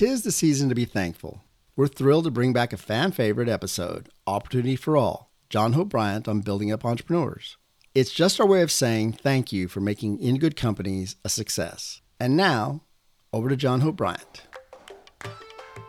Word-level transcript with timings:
Tis 0.00 0.22
the 0.22 0.32
season 0.32 0.70
to 0.70 0.74
be 0.74 0.86
thankful. 0.86 1.44
We're 1.76 1.86
thrilled 1.86 2.24
to 2.24 2.30
bring 2.30 2.54
back 2.54 2.72
a 2.72 2.78
fan 2.78 3.12
favorite 3.12 3.50
episode, 3.50 4.08
Opportunity 4.26 4.74
for 4.74 4.96
All, 4.96 5.30
John 5.50 5.74
Hope 5.74 5.90
Bryant 5.90 6.26
on 6.26 6.40
Building 6.40 6.72
Up 6.72 6.86
Entrepreneurs. 6.86 7.58
It's 7.94 8.10
just 8.10 8.40
our 8.40 8.46
way 8.46 8.62
of 8.62 8.72
saying 8.72 9.12
thank 9.12 9.52
you 9.52 9.68
for 9.68 9.80
making 9.82 10.18
In 10.18 10.38
Good 10.38 10.56
Companies 10.56 11.16
a 11.22 11.28
success. 11.28 12.00
And 12.18 12.34
now, 12.34 12.84
over 13.34 13.50
to 13.50 13.56
John 13.56 13.82
Hope 13.82 13.96
Bryant. 13.96 14.46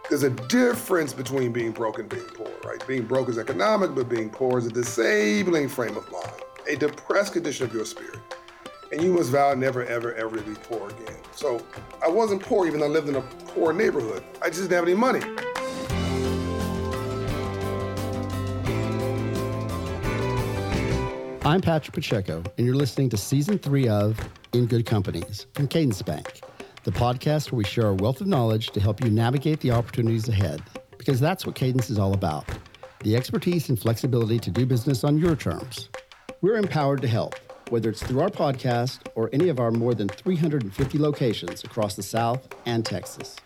There's 0.10 0.23
a 0.23 0.30
difference 0.30 1.14
between 1.14 1.54
being 1.54 1.71
broke 1.71 1.98
and 1.98 2.09
being 2.09 2.25
poor, 2.36 2.52
right? 2.66 2.86
Being 2.86 3.05
broke 3.05 3.30
is 3.30 3.38
economic, 3.38 3.96
but 3.96 4.09
being 4.09 4.30
poor 4.30 4.59
is 4.59 4.66
a 4.66 4.71
disabling 4.71 5.70
frame 5.70 5.96
of 5.96 6.12
mind, 6.12 6.34
a 6.70 6.75
depressed 6.75 7.32
condition 7.32 7.66
of 7.66 7.73
your 7.73 7.86
spirit. 7.86 8.20
And 8.92 9.02
you 9.02 9.14
must 9.14 9.30
vow 9.30 9.54
never, 9.54 9.86
ever, 9.86 10.14
ever 10.16 10.36
to 10.36 10.44
be 10.44 10.54
poor 10.54 10.89
again. 10.89 11.16
So 11.34 11.66
I 12.04 12.10
wasn't 12.10 12.42
poor 12.42 12.68
even 12.68 12.82
though 12.82 12.88
I 12.88 12.89
lived 12.89 13.07
in 13.07 13.16
a 13.16 13.21
poor 13.21 13.71
neighborhood. 13.71 14.21
I 14.42 14.50
just 14.50 14.64
didn't 14.64 14.74
have 14.74 14.84
any 14.84 14.96
money. 14.96 15.21
I'm 21.43 21.62
Patrick 21.62 21.96
Pacheco, 21.96 22.43
and 22.57 22.68
you're 22.68 22.75
listening 22.75 23.10
to 23.10 23.18
season 23.18 23.57
three 23.57 23.88
of 23.88 24.20
In 24.54 24.68
Good 24.68 24.86
Companies 24.86 25.48
from 25.54 25.68
Cadence 25.68 26.01
Bank, 26.01 26.42
the 26.84 26.92
podcast 26.92 27.51
where 27.51 27.57
we 27.57 27.64
share 27.64 27.87
our 27.87 27.96
wealth 27.96 28.21
of 28.21 28.28
knowledge 28.28 28.71
to 28.71 28.79
help 28.79 29.04
you 29.04 29.10
navigate 29.10 29.62
the 29.62 29.71
opportunities 29.71 30.29
ahead, 30.29 30.62
because 30.98 31.20
that's 31.20 31.46
what 31.46 31.56
Cadence 31.56 31.89
is 31.89 31.98
all 31.98 32.14
about 32.14 32.45
the 33.00 33.16
expertise 33.16 33.70
and 33.70 33.80
flexibility 33.80 34.38
to 34.38 34.52
do 34.52 34.66
business 34.66 35.03
on 35.03 35.17
your 35.17 35.36
terms. 35.36 35.89
We're 36.42 36.58
empowered 36.58 37.02
to 37.02 37.08
help, 37.08 37.34
whether 37.72 37.89
it's 37.89 38.03
through 38.03 38.20
our 38.20 38.30
podcast 38.30 39.00
or 39.16 39.30
any 39.31 39.48
of 39.48 39.58
our 39.58 39.72
more 39.72 39.94
than 39.94 40.09
350 40.09 40.98
locations 40.98 41.64
across 41.64 41.95
the 41.95 42.03
South 42.03 42.53
and 42.66 42.86
Texas. 42.86 43.38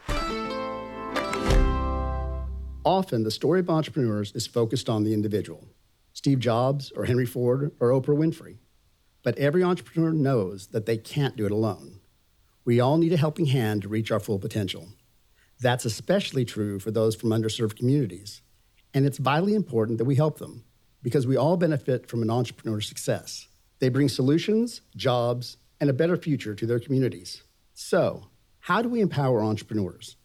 Often, 2.84 3.24
the 3.24 3.32
story 3.32 3.60
of 3.60 3.70
entrepreneurs 3.70 4.32
is 4.34 4.48
focused 4.48 4.90
on 4.90 5.04
the 5.04 5.14
individual 5.14 5.68
Steve 6.14 6.40
Jobs 6.40 6.92
or 6.96 7.06
Henry 7.06 7.26
Ford 7.26 7.72
or 7.80 7.90
Oprah 7.90 8.18
Winfrey. 8.18 8.58
But 9.22 9.38
every 9.38 9.64
entrepreneur 9.64 10.12
knows 10.12 10.68
that 10.68 10.86
they 10.86 10.98
can't 10.98 11.36
do 11.36 11.46
it 11.46 11.52
alone. 11.52 12.00
We 12.64 12.80
all 12.80 12.98
need 12.98 13.14
a 13.14 13.18
helping 13.18 13.48
hand 13.48 13.84
to 13.84 13.88
reach 13.88 14.12
our 14.12 14.20
full 14.20 14.40
potential. 14.40 14.90
That's 15.60 15.86
especially 15.86 16.46
true 16.46 16.80
for 16.80 16.90
those 16.90 17.16
from 17.16 17.30
underserved 17.30 17.76
communities. 17.76 18.42
And 18.94 19.06
it's 19.06 19.18
vitally 19.18 19.54
important 19.56 19.98
that 20.00 20.06
we 20.06 20.16
help 20.16 20.40
them 20.40 20.64
because 21.04 21.28
we 21.28 21.38
all 21.38 21.58
benefit 21.58 22.08
from 22.08 22.24
an 22.24 22.32
entrepreneur's 22.32 22.88
success. 22.88 23.48
They 23.86 23.90
bring 23.90 24.10
solutions, 24.10 24.82
jobs, 24.96 25.58
and 25.80 25.92
a 25.92 25.94
better 25.94 26.18
future 26.18 26.56
to 26.56 26.66
their 26.66 26.80
communities. 26.80 27.44
So, 27.76 28.30
how 28.62 28.82
do 28.82 28.90
we 28.90 29.00
empower 29.00 29.44
entrepreneurs? 29.44 30.16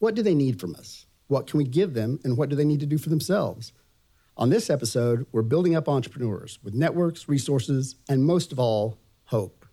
What 0.00 0.16
do 0.16 0.22
they 0.22 0.34
need 0.34 0.58
from 0.58 0.74
us? 0.74 1.06
What 1.28 1.46
can 1.46 1.58
we 1.58 1.66
give 1.66 1.94
them, 1.94 2.18
and 2.24 2.36
what 2.36 2.48
do 2.48 2.56
they 2.56 2.64
need 2.64 2.80
to 2.80 2.86
do 2.86 2.98
for 2.98 3.08
themselves? 3.08 3.72
On 4.36 4.50
this 4.50 4.68
episode, 4.68 5.24
we're 5.30 5.42
building 5.42 5.76
up 5.76 5.88
entrepreneurs 5.88 6.58
with 6.64 6.74
networks, 6.74 7.28
resources, 7.28 7.94
and 8.08 8.24
most 8.24 8.50
of 8.50 8.58
all, 8.58 8.98
hope. 9.26 9.64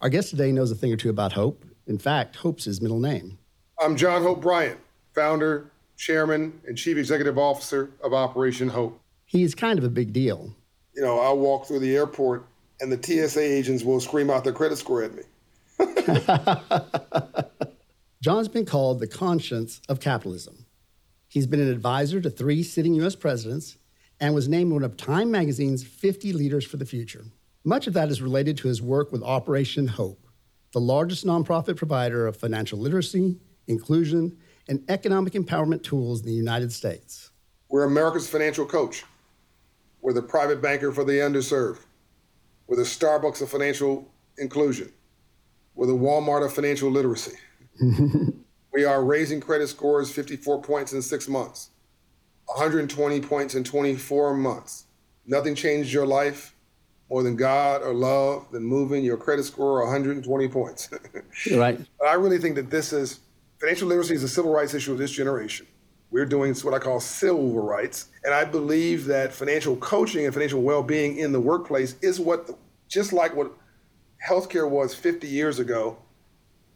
Our 0.00 0.08
guest 0.08 0.30
today 0.30 0.50
knows 0.50 0.72
a 0.72 0.74
thing 0.74 0.92
or 0.92 0.96
two 0.96 1.10
about 1.10 1.34
hope. 1.34 1.64
In 1.86 1.96
fact, 1.96 2.34
hope's 2.34 2.64
his 2.64 2.82
middle 2.82 2.98
name. 2.98 3.38
I'm 3.78 3.96
John 3.96 4.20
Hope 4.24 4.42
Bryant, 4.42 4.80
founder, 5.14 5.70
chairman, 5.96 6.60
and 6.66 6.76
chief 6.76 6.96
executive 6.96 7.38
officer 7.38 7.90
of 8.02 8.12
Operation 8.12 8.70
Hope. 8.70 9.00
He's 9.26 9.54
kind 9.54 9.78
of 9.78 9.84
a 9.84 9.88
big 9.88 10.12
deal. 10.12 10.56
You 10.98 11.04
know, 11.04 11.20
I'll 11.20 11.38
walk 11.38 11.66
through 11.66 11.78
the 11.78 11.94
airport 11.94 12.44
and 12.80 12.90
the 12.90 13.00
TSA 13.00 13.40
agents 13.40 13.84
will 13.84 14.00
scream 14.00 14.30
out 14.30 14.42
their 14.42 14.52
credit 14.52 14.78
score 14.78 15.04
at 15.04 15.14
me. 15.14 15.22
John's 18.20 18.48
been 18.48 18.66
called 18.66 18.98
the 18.98 19.06
conscience 19.06 19.80
of 19.88 20.00
capitalism. 20.00 20.66
He's 21.28 21.46
been 21.46 21.60
an 21.60 21.70
advisor 21.70 22.20
to 22.20 22.28
three 22.28 22.64
sitting 22.64 22.94
U.S. 22.94 23.14
presidents 23.14 23.78
and 24.18 24.34
was 24.34 24.48
named 24.48 24.72
one 24.72 24.82
of 24.82 24.96
Time 24.96 25.30
magazine's 25.30 25.84
50 25.84 26.32
leaders 26.32 26.64
for 26.64 26.78
the 26.78 26.84
future. 26.84 27.26
Much 27.62 27.86
of 27.86 27.92
that 27.92 28.08
is 28.08 28.20
related 28.20 28.56
to 28.56 28.66
his 28.66 28.82
work 28.82 29.12
with 29.12 29.22
Operation 29.22 29.86
Hope, 29.86 30.26
the 30.72 30.80
largest 30.80 31.24
nonprofit 31.24 31.76
provider 31.76 32.26
of 32.26 32.36
financial 32.36 32.76
literacy, 32.76 33.36
inclusion, 33.68 34.36
and 34.68 34.82
economic 34.88 35.34
empowerment 35.34 35.84
tools 35.84 36.22
in 36.22 36.26
the 36.26 36.32
United 36.32 36.72
States. 36.72 37.30
We're 37.68 37.84
America's 37.84 38.28
financial 38.28 38.66
coach. 38.66 39.04
We're 40.08 40.14
the 40.14 40.22
private 40.22 40.62
banker 40.62 40.90
for 40.90 41.04
the 41.04 41.12
underserved. 41.12 41.80
We're 42.66 42.78
the 42.78 42.82
Starbucks 42.82 43.42
of 43.42 43.50
financial 43.50 44.10
inclusion. 44.38 44.90
We're 45.74 45.86
the 45.86 45.92
Walmart 45.92 46.46
of 46.46 46.54
financial 46.54 46.90
literacy. 46.90 47.36
we 48.72 48.86
are 48.86 49.04
raising 49.04 49.38
credit 49.38 49.68
scores 49.68 50.10
54 50.10 50.62
points 50.62 50.94
in 50.94 51.02
six 51.02 51.28
months, 51.28 51.72
120 52.46 53.20
points 53.20 53.54
in 53.54 53.64
24 53.64 54.32
months. 54.32 54.86
Nothing 55.26 55.54
changed 55.54 55.92
your 55.92 56.06
life 56.06 56.54
more 57.10 57.22
than 57.22 57.36
God 57.36 57.82
or 57.82 57.92
love 57.92 58.50
than 58.50 58.64
moving 58.64 59.04
your 59.04 59.18
credit 59.18 59.44
score 59.44 59.82
120 59.82 60.48
points. 60.48 60.88
right. 61.52 61.78
I 62.02 62.14
really 62.14 62.38
think 62.38 62.54
that 62.54 62.70
this 62.70 62.94
is 62.94 63.20
financial 63.60 63.88
literacy 63.88 64.14
is 64.14 64.22
a 64.22 64.28
civil 64.28 64.52
rights 64.52 64.72
issue 64.72 64.92
of 64.92 64.96
this 64.96 65.10
generation. 65.10 65.66
We're 66.10 66.26
doing 66.26 66.54
what 66.54 66.74
I 66.74 66.78
call 66.78 67.00
civil 67.00 67.62
rights. 67.62 68.08
And 68.24 68.32
I 68.32 68.44
believe 68.44 69.04
that 69.06 69.32
financial 69.32 69.76
coaching 69.76 70.24
and 70.24 70.32
financial 70.32 70.62
well 70.62 70.82
being 70.82 71.18
in 71.18 71.32
the 71.32 71.40
workplace 71.40 71.96
is 72.00 72.18
what, 72.18 72.48
just 72.88 73.12
like 73.12 73.36
what 73.36 73.52
healthcare 74.26 74.68
was 74.68 74.94
50 74.94 75.26
years 75.26 75.58
ago, 75.58 75.98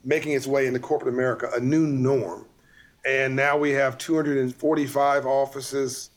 making 0.04 0.32
its 0.32 0.46
way 0.46 0.66
into 0.66 0.80
corporate 0.80 1.14
America, 1.14 1.50
a 1.54 1.60
new 1.60 1.86
norm. 1.86 2.46
And 3.06 3.34
now 3.34 3.56
we 3.56 3.70
have 3.70 3.98
245 3.98 5.26
offices 5.26 6.10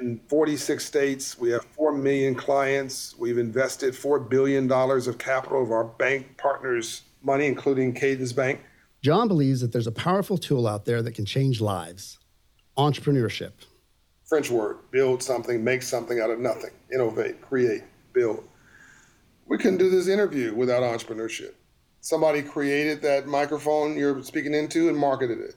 in 0.00 0.20
46 0.28 0.84
states. 0.84 1.38
We 1.38 1.50
have 1.50 1.64
4 1.64 1.92
million 1.92 2.34
clients. 2.34 3.14
We've 3.18 3.38
invested 3.38 3.94
$4 3.94 4.28
billion 4.28 4.70
of 4.70 5.18
capital 5.18 5.62
of 5.62 5.70
our 5.70 5.84
bank 5.84 6.36
partners' 6.36 7.02
money, 7.22 7.46
including 7.46 7.94
Cadence 7.94 8.32
Bank. 8.32 8.60
John 9.08 9.26
believes 9.26 9.62
that 9.62 9.72
there's 9.72 9.86
a 9.86 9.92
powerful 9.92 10.36
tool 10.36 10.66
out 10.66 10.84
there 10.84 11.00
that 11.00 11.12
can 11.12 11.24
change 11.24 11.62
lives 11.62 12.18
entrepreneurship. 12.76 13.52
French 14.26 14.50
word 14.50 14.80
build 14.90 15.22
something, 15.22 15.64
make 15.64 15.80
something 15.80 16.20
out 16.20 16.28
of 16.28 16.38
nothing, 16.38 16.72
innovate, 16.92 17.40
create, 17.40 17.84
build. 18.12 18.46
We 19.46 19.56
couldn't 19.56 19.78
do 19.78 19.88
this 19.88 20.08
interview 20.08 20.54
without 20.54 20.82
entrepreneurship. 20.82 21.54
Somebody 22.02 22.42
created 22.42 23.00
that 23.00 23.26
microphone 23.26 23.96
you're 23.96 24.22
speaking 24.22 24.52
into 24.52 24.90
and 24.90 24.98
marketed 24.98 25.38
it. 25.38 25.54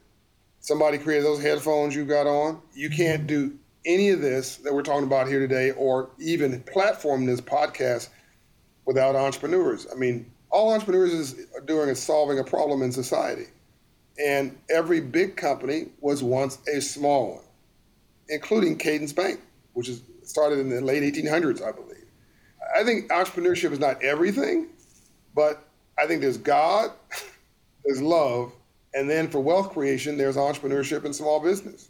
Somebody 0.62 0.98
created 0.98 1.26
those 1.26 1.44
headphones 1.44 1.94
you 1.94 2.06
got 2.06 2.28
on. 2.28 2.62
You 2.74 2.90
can't 2.90 3.28
do 3.28 3.60
any 3.86 4.12
of 4.12 4.22
this 4.22 4.56
that 4.64 4.74
we're 4.74 4.82
talking 4.82 5.08
about 5.08 5.28
here 5.28 5.40
today 5.40 5.72
or 5.72 6.12
even 6.20 6.62
platform 6.62 7.26
this 7.26 7.42
podcast 7.42 8.08
without 8.86 9.18
entrepreneurs. 9.18 9.88
I 9.92 9.96
mean, 9.96 10.32
all 10.52 10.74
entrepreneurs 10.74 11.14
is 11.14 11.48
doing 11.66 11.90
is 11.90 12.02
solving 12.02 12.40
a 12.40 12.44
problem 12.44 12.82
in 12.82 12.92
society. 12.92 13.46
And 14.20 14.58
every 14.70 15.00
big 15.00 15.38
company 15.38 15.88
was 16.02 16.22
once 16.22 16.60
a 16.68 16.82
small 16.82 17.36
one, 17.36 17.44
including 18.30 18.78
Cadence 18.78 19.14
Bank, 19.14 19.40
which 19.74 19.90
is 19.90 20.02
started 20.24 20.60
in 20.60 20.70
the 20.70 20.82
late 20.82 21.02
1800s, 21.02 21.62
I 21.62 21.72
believe. 21.72 22.06
I 22.78 22.84
think 22.84 23.10
entrepreneurship 23.10 23.72
is 23.72 23.80
not 23.80 24.02
everything, 24.04 24.68
but 25.34 25.68
I 25.98 26.06
think 26.08 26.22
there's 26.22 26.38
God, 26.38 26.92
there's 27.86 28.02
love, 28.02 28.52
and 28.94 29.10
then 29.10 29.30
for 29.30 29.40
wealth 29.40 29.72
creation, 29.72 30.18
there's 30.18 30.36
entrepreneurship 30.36 31.06
and 31.06 31.16
small 31.16 31.40
business. 31.40 31.90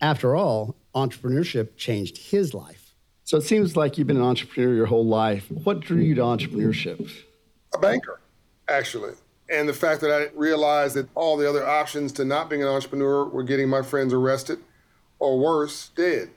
After 0.00 0.34
all, 0.34 0.74
entrepreneurship 0.94 1.76
changed 1.76 2.18
his 2.18 2.52
life. 2.52 2.94
So 3.24 3.36
it 3.36 3.42
seems 3.42 3.76
like 3.76 3.96
you've 3.96 4.08
been 4.08 4.16
an 4.16 4.24
entrepreneur 4.24 4.74
your 4.74 4.86
whole 4.86 5.06
life. 5.06 5.48
What 5.50 5.80
drew 5.80 5.98
you 5.98 6.16
to 6.16 6.22
entrepreneurship? 6.22 7.08
A 7.74 7.78
banker, 7.78 8.20
actually. 8.68 9.14
And 9.48 9.68
the 9.68 9.74
fact 9.74 10.00
that 10.02 10.10
I 10.10 10.36
realized 10.36 10.94
that 10.94 11.08
all 11.14 11.36
the 11.36 11.48
other 11.48 11.66
options 11.66 12.12
to 12.12 12.24
not 12.24 12.48
being 12.48 12.62
an 12.62 12.68
entrepreneur 12.68 13.24
were 13.24 13.42
getting 13.42 13.68
my 13.68 13.82
friends 13.82 14.12
arrested 14.12 14.60
or 15.18 15.38
worse, 15.38 15.90
dead. 15.96 16.30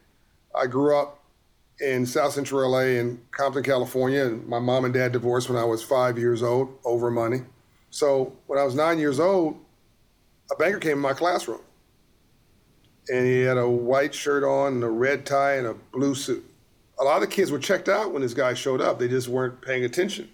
I 0.56 0.68
grew 0.68 0.98
up 0.98 1.20
in 1.80 2.06
South 2.06 2.34
Central 2.34 2.72
LA 2.72 3.00
in 3.00 3.22
Compton, 3.32 3.64
California, 3.64 4.26
and 4.26 4.48
my 4.48 4.60
mom 4.60 4.86
and 4.86 4.94
dad 4.94 5.12
divorced 5.12 5.50
when 5.50 5.58
I 5.58 5.64
was 5.64 5.84
five 5.84 6.18
years 6.18 6.44
old 6.44 6.78
over 6.86 7.10
money. 7.12 7.42
So 7.90 8.34
when 8.48 8.58
I 8.58 8.64
was 8.64 8.76
nine 8.76 9.00
years 9.00 9.20
old, 9.20 9.58
a 10.52 10.56
banker 10.56 10.80
came 10.80 10.94
in 10.94 11.00
my 11.00 11.14
classroom. 11.14 11.62
And 13.10 13.26
he 13.26 13.42
had 13.42 13.58
a 13.58 13.70
white 13.70 14.14
shirt 14.14 14.44
on 14.44 14.74
and 14.74 14.84
a 14.84 14.90
red 14.90 15.26
tie 15.26 15.56
and 15.56 15.68
a 15.68 15.74
blue 15.74 16.16
suit. 16.16 16.44
A 17.00 17.04
lot 17.04 17.22
of 17.22 17.22
the 17.22 17.36
kids 17.36 17.52
were 17.52 17.60
checked 17.60 17.90
out 17.90 18.14
when 18.14 18.22
this 18.22 18.34
guy 18.34 18.54
showed 18.54 18.82
up. 18.82 18.98
They 18.98 19.08
just 19.08 19.28
weren't 19.28 19.62
paying 19.62 19.84
attention. 19.84 20.30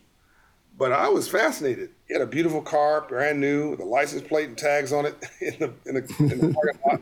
But 0.80 0.94
I 0.94 1.10
was 1.10 1.28
fascinated. 1.28 1.90
He 2.08 2.14
had 2.14 2.24
a 2.24 2.26
beautiful 2.26 2.62
car, 2.62 3.02
brand 3.02 3.42
new, 3.42 3.72
with 3.72 3.82
a 3.82 3.86
license 3.86 4.26
plate 4.26 4.48
and 4.48 4.58
tags 4.58 4.94
on 4.94 5.06
it 5.06 5.18
in 5.42 5.60
the, 5.60 5.74
in 5.86 5.96
the, 5.96 6.16
in 6.20 6.40
the 6.40 6.54
parking 6.54 6.80
lot. 6.88 7.02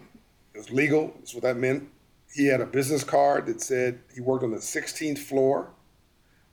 It 0.55 0.57
was 0.57 0.71
legal. 0.71 1.13
That's 1.19 1.35
what 1.35 1.43
that 1.43 1.57
meant. 1.57 1.87
He 2.33 2.47
had 2.47 2.59
a 2.59 2.65
business 2.65 3.03
card 3.03 3.45
that 3.45 3.61
said 3.61 3.99
he 4.13 4.19
worked 4.19 4.43
on 4.43 4.49
the 4.49 4.57
16th 4.57 5.19
floor. 5.19 5.69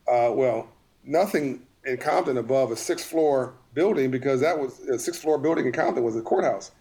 Uh, 0.06 0.32
well, 0.34 0.68
nothing 1.02 1.62
in 1.86 1.96
Compton 1.96 2.36
above 2.36 2.70
a 2.70 2.76
sixth 2.76 3.06
floor 3.06 3.54
building 3.72 4.10
because 4.10 4.42
that 4.42 4.58
was 4.58 4.78
a 4.80 4.98
sixth 4.98 5.22
floor 5.22 5.38
building 5.38 5.64
in 5.64 5.72
Compton 5.72 6.04
was 6.04 6.16
a 6.16 6.20
courthouse. 6.20 6.72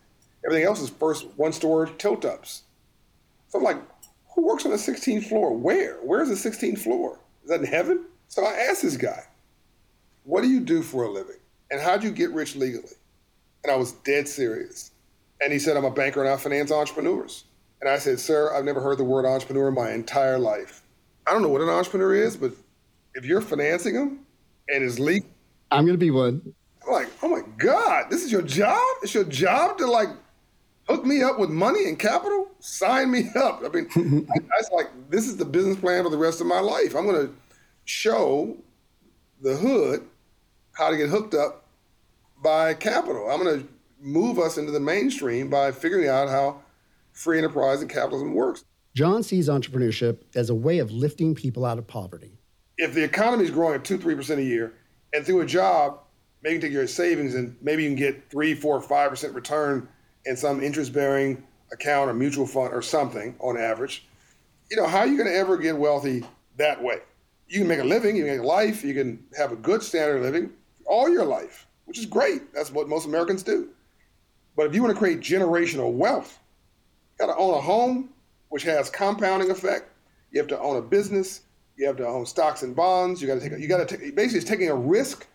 Everything 0.45 0.65
else 0.65 0.81
is 0.81 0.89
first 0.89 1.25
one 1.37 1.53
store 1.53 1.85
tilt 1.85 2.25
ups. 2.25 2.63
So 3.47 3.59
I'm 3.59 3.63
like, 3.63 3.77
who 4.35 4.45
works 4.45 4.65
on 4.65 4.71
the 4.71 4.77
16th 4.77 5.25
floor? 5.27 5.55
Where? 5.55 5.99
Where's 6.03 6.27
the 6.27 6.49
16th 6.49 6.79
floor? 6.79 7.17
Is 7.43 7.49
that 7.49 7.61
in 7.61 7.65
heaven? 7.65 8.05
So 8.27 8.45
I 8.45 8.53
asked 8.69 8.81
this 8.81 8.97
guy, 8.97 9.23
what 10.23 10.41
do 10.41 10.49
you 10.49 10.59
do 10.59 10.81
for 10.81 11.03
a 11.03 11.09
living? 11.09 11.37
And 11.71 11.81
how'd 11.81 12.03
you 12.03 12.11
get 12.11 12.31
rich 12.31 12.55
legally? 12.55 12.93
And 13.63 13.71
I 13.71 13.75
was 13.75 13.93
dead 14.03 14.27
serious. 14.27 14.91
And 15.41 15.51
he 15.51 15.59
said, 15.59 15.75
I'm 15.77 15.85
a 15.85 15.91
banker 15.91 16.21
and 16.21 16.29
I 16.29 16.37
finance 16.37 16.71
entrepreneurs. 16.71 17.45
And 17.81 17.89
I 17.89 17.97
said, 17.97 18.19
Sir, 18.19 18.53
I've 18.55 18.63
never 18.63 18.79
heard 18.79 18.97
the 18.97 19.03
word 19.03 19.25
entrepreneur 19.25 19.67
in 19.67 19.73
my 19.73 19.91
entire 19.91 20.39
life. 20.39 20.83
I 21.27 21.31
don't 21.31 21.41
know 21.41 21.49
what 21.49 21.61
an 21.61 21.69
entrepreneur 21.69 22.13
is, 22.15 22.37
but 22.37 22.51
if 23.13 23.25
you're 23.25 23.41
financing 23.41 23.93
them 23.93 24.25
and 24.69 24.83
it's 24.83 24.99
legal, 24.99 25.29
I'm 25.71 25.85
going 25.85 25.95
to 25.95 25.99
be 25.99 26.11
one. 26.11 26.53
I'm 26.85 26.93
like, 26.93 27.09
oh 27.21 27.29
my 27.29 27.41
God, 27.57 28.05
this 28.09 28.23
is 28.23 28.31
your 28.31 28.41
job? 28.41 28.79
It's 29.01 29.13
your 29.13 29.23
job 29.23 29.77
to 29.79 29.87
like 29.87 30.09
hook 30.87 31.05
me 31.05 31.23
up 31.23 31.39
with 31.39 31.49
money 31.49 31.87
and 31.87 31.97
capital? 31.97 32.47
Sign 32.59 33.11
me 33.11 33.29
up. 33.35 33.63
I 33.65 33.69
mean, 33.69 34.27
I, 34.29 34.37
I 34.37 34.57
was 34.57 34.69
like, 34.71 34.89
this 35.09 35.27
is 35.27 35.37
the 35.37 35.45
business 35.45 35.77
plan 35.77 36.03
for 36.03 36.09
the 36.09 36.17
rest 36.17 36.41
of 36.41 36.47
my 36.47 36.59
life. 36.59 36.95
I'm 36.95 37.05
going 37.05 37.27
to 37.27 37.33
show 37.85 38.57
the 39.41 39.55
hood 39.55 40.07
how 40.73 40.89
to 40.89 40.97
get 40.97 41.09
hooked 41.09 41.33
up 41.33 41.67
by 42.41 42.73
capital. 42.73 43.29
I'm 43.29 43.41
going 43.41 43.61
to 43.61 43.67
move 43.99 44.37
us 44.37 44.57
into 44.57 44.71
the 44.71 44.79
mainstream 44.79 45.49
by 45.49 45.71
figuring 45.71 46.09
out 46.09 46.29
how 46.29 46.61
free 47.13 47.37
enterprise 47.37 47.81
and 47.81 47.89
capitalism 47.89 48.33
works. 48.33 48.65
John 48.93 49.23
sees 49.23 49.49
entrepreneurship 49.49 50.19
as 50.35 50.49
a 50.49 50.55
way 50.55 50.79
of 50.79 50.91
lifting 50.91 51.33
people 51.33 51.65
out 51.65 51.79
of 51.79 51.87
poverty. 51.87 52.37
If 52.77 52.93
the 52.93 53.03
economy 53.03 53.45
is 53.45 53.51
growing 53.51 53.75
at 53.75 53.85
2 53.85 53.97
3% 53.97 54.37
a 54.37 54.43
year, 54.43 54.73
and 55.13 55.25
through 55.25 55.41
a 55.41 55.45
job, 55.45 55.99
maybe 56.41 56.55
you 56.55 56.61
take 56.61 56.71
your 56.71 56.87
savings 56.87 57.35
and 57.35 57.55
maybe 57.61 57.83
you 57.83 57.89
can 57.89 57.95
get 57.95 58.29
3 58.29 58.55
4 58.55 58.81
5% 58.81 59.33
return 59.33 59.87
in 60.25 60.35
some 60.35 60.61
interest 60.61 60.91
bearing 60.93 61.43
account 61.71 62.09
or 62.09 62.13
mutual 62.13 62.45
fund 62.45 62.73
or 62.73 62.81
something 62.81 63.35
on 63.39 63.57
average, 63.57 64.07
you 64.69 64.77
know, 64.77 64.87
how 64.87 64.99
are 64.99 65.07
you 65.07 65.17
going 65.17 65.29
to 65.29 65.35
ever 65.35 65.57
get 65.57 65.77
wealthy 65.77 66.23
that 66.57 66.81
way? 66.81 66.99
You 67.47 67.59
can 67.59 67.67
make 67.67 67.79
a 67.79 67.83
living, 67.83 68.15
you 68.15 68.25
can 68.25 68.33
make 68.33 68.43
a 68.43 68.47
life, 68.47 68.83
you 68.83 68.93
can 68.93 69.23
have 69.37 69.51
a 69.51 69.55
good 69.55 69.83
standard 69.83 70.17
of 70.17 70.23
living 70.23 70.51
all 70.85 71.09
your 71.09 71.25
life, 71.25 71.67
which 71.85 71.99
is 71.99 72.05
great. 72.05 72.53
That's 72.53 72.71
what 72.71 72.87
most 72.87 73.05
Americans 73.05 73.43
do. 73.43 73.69
But 74.55 74.67
if 74.67 74.75
you 74.75 74.83
want 74.83 74.93
to 74.93 74.99
create 74.99 75.19
generational 75.19 75.91
wealth, 75.93 76.39
you 77.13 77.25
got 77.25 77.33
to 77.33 77.39
own 77.39 77.53
a 77.53 77.61
home, 77.61 78.09
which 78.49 78.63
has 78.63 78.89
compounding 78.89 79.49
effect. 79.49 79.89
You 80.31 80.39
have 80.39 80.47
to 80.49 80.59
own 80.59 80.77
a 80.77 80.81
business. 80.81 81.41
You 81.75 81.87
have 81.87 81.97
to 81.97 82.07
own 82.07 82.25
stocks 82.25 82.61
and 82.61 82.75
bonds. 82.75 83.21
You 83.21 83.27
got 83.27 83.41
to 83.41 83.49
take. 83.49 83.59
You 83.59 83.67
got 83.67 83.87
to 83.87 83.97
take. 83.97 84.15
Basically, 84.15 84.39
it's 84.39 84.49
taking 84.49 84.69
a 84.69 84.75
risk 84.75 85.27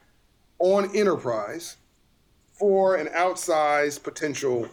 on 0.61 0.95
enterprise 0.95 1.77
for 2.53 2.97
an 2.97 3.09
outsized 3.09 4.03
potential 4.03 4.69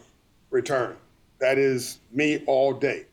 return. 0.50 0.96
That 1.40 1.58
is 1.58 2.00
me 2.12 2.44
all 2.48 2.74
day. 2.74 3.06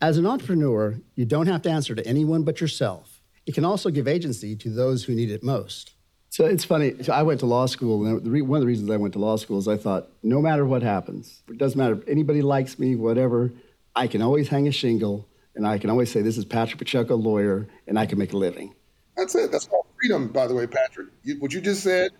As 0.00 0.16
an 0.16 0.26
entrepreneur, 0.26 0.98
you 1.16 1.24
don't 1.24 1.46
have 1.46 1.62
to 1.62 1.70
answer 1.70 1.94
to 1.94 2.06
anyone 2.06 2.44
but 2.44 2.60
yourself. 2.60 3.20
It 3.46 3.54
can 3.54 3.64
also 3.64 3.90
give 3.90 4.06
agency 4.06 4.54
to 4.56 4.70
those 4.70 5.04
who 5.04 5.14
need 5.14 5.30
it 5.30 5.42
most. 5.42 5.94
So 6.30 6.44
it's 6.44 6.64
funny. 6.64 7.02
So 7.02 7.12
I 7.12 7.22
went 7.22 7.40
to 7.40 7.46
law 7.46 7.66
school, 7.66 8.04
and 8.04 8.48
one 8.48 8.58
of 8.58 8.60
the 8.60 8.66
reasons 8.66 8.90
I 8.90 8.96
went 8.96 9.14
to 9.14 9.18
law 9.18 9.36
school 9.36 9.58
is 9.58 9.66
I 9.66 9.76
thought, 9.76 10.08
no 10.22 10.40
matter 10.40 10.64
what 10.64 10.82
happens, 10.82 11.42
it 11.48 11.58
doesn't 11.58 11.78
matter 11.78 11.94
if 11.94 12.06
anybody 12.06 12.42
likes 12.42 12.78
me, 12.78 12.96
whatever, 12.96 13.52
I 13.96 14.06
can 14.06 14.22
always 14.22 14.48
hang 14.48 14.68
a 14.68 14.72
shingle, 14.72 15.26
and 15.54 15.66
I 15.66 15.78
can 15.78 15.90
always 15.90 16.12
say, 16.12 16.22
this 16.22 16.38
is 16.38 16.44
Patrick 16.44 16.78
Pacheco, 16.78 17.16
lawyer, 17.16 17.66
and 17.86 17.98
I 17.98 18.06
can 18.06 18.18
make 18.18 18.32
a 18.32 18.36
living. 18.36 18.74
That's 19.16 19.34
it. 19.34 19.50
That's 19.50 19.66
called 19.66 19.86
freedom, 20.00 20.28
by 20.28 20.46
the 20.46 20.54
way, 20.54 20.66
Patrick. 20.66 21.08
You, 21.24 21.40
what 21.40 21.52
you 21.52 21.60
just 21.60 21.82
said 21.82 22.12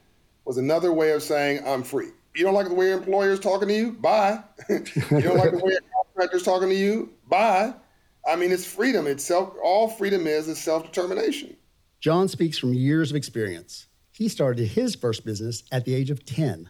was 0.45 0.59
another 0.59 0.93
way 0.93 1.13
of 1.13 1.23
saying 1.23 1.61
I'm 1.67 1.83
free. 1.83 2.09
You 2.35 2.45
don't 2.45 2.55
like 2.55 2.69
the 2.69 2.75
way 2.75 2.87
your 2.87 2.99
employer's 2.99 3.41
talking 3.41 3.69
to 3.69 3.75
you? 3.75 3.93
Bye. 3.93 4.43
you 4.69 4.81
don't 5.11 5.37
like 5.37 5.51
the 5.51 5.61
way 5.63 5.73
your 5.73 5.81
contractor's 6.15 6.43
talking 6.43 6.69
to 6.69 6.75
you? 6.75 7.13
Bye. 7.29 7.75
I 8.27 8.37
mean, 8.37 8.53
it's 8.53 8.65
freedom. 8.65 9.07
It's 9.07 9.25
self. 9.25 9.55
All 9.63 9.89
freedom 9.89 10.27
is 10.27 10.49
is 10.49 10.59
self 10.59 10.85
determination. 10.85 11.57
John 12.01 12.29
speaks 12.29 12.57
from 12.59 12.75
years 12.75 13.11
of 13.11 13.17
experience. 13.17 13.88
He 14.19 14.29
started 14.29 14.67
his 14.67 14.97
first 14.97 15.25
business 15.25 15.63
at 15.71 15.85
the 15.85 15.95
age 15.95 16.11
of 16.11 16.27
10. 16.27 16.69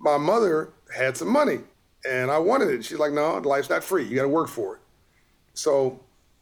My 0.00 0.18
mother 0.18 0.72
had 0.92 1.16
some 1.16 1.28
money 1.28 1.60
and 2.04 2.32
I 2.32 2.38
wanted 2.38 2.68
it. 2.68 2.84
She's 2.84 2.98
like, 2.98 3.12
no, 3.12 3.38
life's 3.38 3.70
not 3.70 3.84
free. 3.84 4.04
You 4.04 4.16
got 4.16 4.22
to 4.22 4.28
work 4.28 4.48
for 4.48 4.74
it. 4.74 4.80
So 5.54 6.00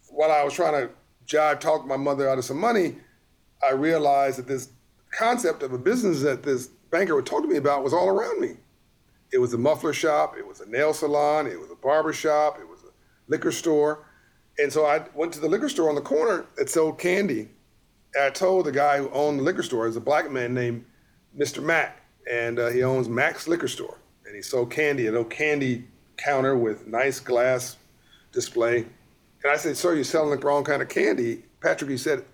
while 0.08 0.32
I 0.32 0.42
was 0.42 0.54
trying 0.54 0.72
to 0.72 0.90
jive 1.26 1.60
talk 1.60 1.86
my 1.86 1.98
mother 1.98 2.30
out 2.30 2.38
of 2.38 2.46
some 2.46 2.56
money, 2.56 2.96
I 3.62 3.72
realized 3.72 4.38
that 4.38 4.46
this 4.46 4.70
concept 5.10 5.62
of 5.62 5.74
a 5.74 5.78
business 5.78 6.22
that 6.22 6.44
this 6.44 6.68
banker 6.90 7.14
would 7.14 7.26
talk 7.26 7.42
to 7.42 7.48
me 7.48 7.58
about 7.58 7.84
was 7.84 7.92
all 7.92 8.08
around 8.08 8.40
me. 8.40 8.56
It 9.30 9.38
was 9.38 9.52
a 9.52 9.58
muffler 9.58 9.92
shop, 9.92 10.34
it 10.38 10.46
was 10.46 10.62
a 10.62 10.70
nail 10.70 10.94
salon, 10.94 11.46
it 11.46 11.60
was 11.60 11.70
a 11.70 11.76
barber 11.76 12.14
shop, 12.14 12.58
it 12.58 12.66
was 12.66 12.84
a 12.84 12.92
liquor 13.26 13.52
store. 13.52 14.06
And 14.56 14.72
so 14.72 14.86
I 14.86 15.04
went 15.12 15.34
to 15.34 15.40
the 15.40 15.48
liquor 15.48 15.68
store 15.68 15.90
on 15.90 15.94
the 15.94 16.00
corner 16.00 16.46
that 16.56 16.70
sold 16.70 16.98
candy 16.98 17.50
I 18.20 18.30
told 18.30 18.66
the 18.66 18.72
guy 18.72 18.98
who 18.98 19.10
owned 19.10 19.38
the 19.38 19.42
liquor 19.42 19.62
store, 19.62 19.86
is 19.86 19.96
a 19.96 20.00
black 20.00 20.30
man 20.30 20.54
named 20.54 20.84
Mr. 21.36 21.62
Mack, 21.62 22.00
and 22.30 22.58
uh, 22.58 22.68
he 22.68 22.82
owns 22.82 23.08
Mack's 23.08 23.48
Liquor 23.48 23.68
Store, 23.68 23.98
and 24.26 24.34
he 24.34 24.42
sold 24.42 24.70
candy, 24.70 25.06
at 25.06 25.14
a 25.14 25.24
candy 25.24 25.84
counter 26.16 26.56
with 26.56 26.86
nice 26.86 27.20
glass 27.20 27.76
display. 28.32 28.86
And 29.42 29.52
I 29.52 29.56
said, 29.56 29.76
"Sir, 29.76 29.94
you're 29.94 30.04
selling 30.04 30.38
the 30.38 30.44
wrong 30.44 30.64
kind 30.64 30.82
of 30.82 30.88
candy." 30.88 31.44
Patrick, 31.60 31.90
he 31.90 31.96
said, 31.96 32.24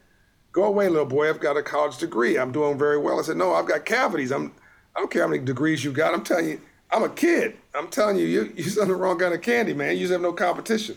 "Go 0.52 0.64
away, 0.64 0.88
little 0.88 1.06
boy. 1.06 1.28
I've 1.28 1.40
got 1.40 1.56
a 1.56 1.62
college 1.62 1.98
degree. 1.98 2.38
I'm 2.38 2.52
doing 2.52 2.78
very 2.78 2.98
well." 2.98 3.18
I 3.18 3.22
said, 3.22 3.36
"No, 3.36 3.54
I've 3.54 3.66
got 3.66 3.84
cavities. 3.84 4.32
I'm. 4.32 4.52
I 4.96 5.00
don't 5.00 5.10
care 5.10 5.22
how 5.22 5.28
many 5.28 5.44
degrees 5.44 5.84
you 5.84 5.92
got. 5.92 6.14
I'm 6.14 6.22
telling 6.22 6.48
you, 6.48 6.60
I'm 6.92 7.02
a 7.02 7.08
kid. 7.08 7.56
I'm 7.74 7.88
telling 7.88 8.16
you, 8.16 8.26
you 8.26 8.52
you're 8.56 8.68
selling 8.68 8.90
the 8.90 8.94
wrong 8.94 9.18
kind 9.18 9.34
of 9.34 9.42
candy, 9.42 9.74
man. 9.74 9.94
You 9.94 10.00
just 10.00 10.12
have 10.12 10.22
no 10.22 10.32
competition." 10.32 10.96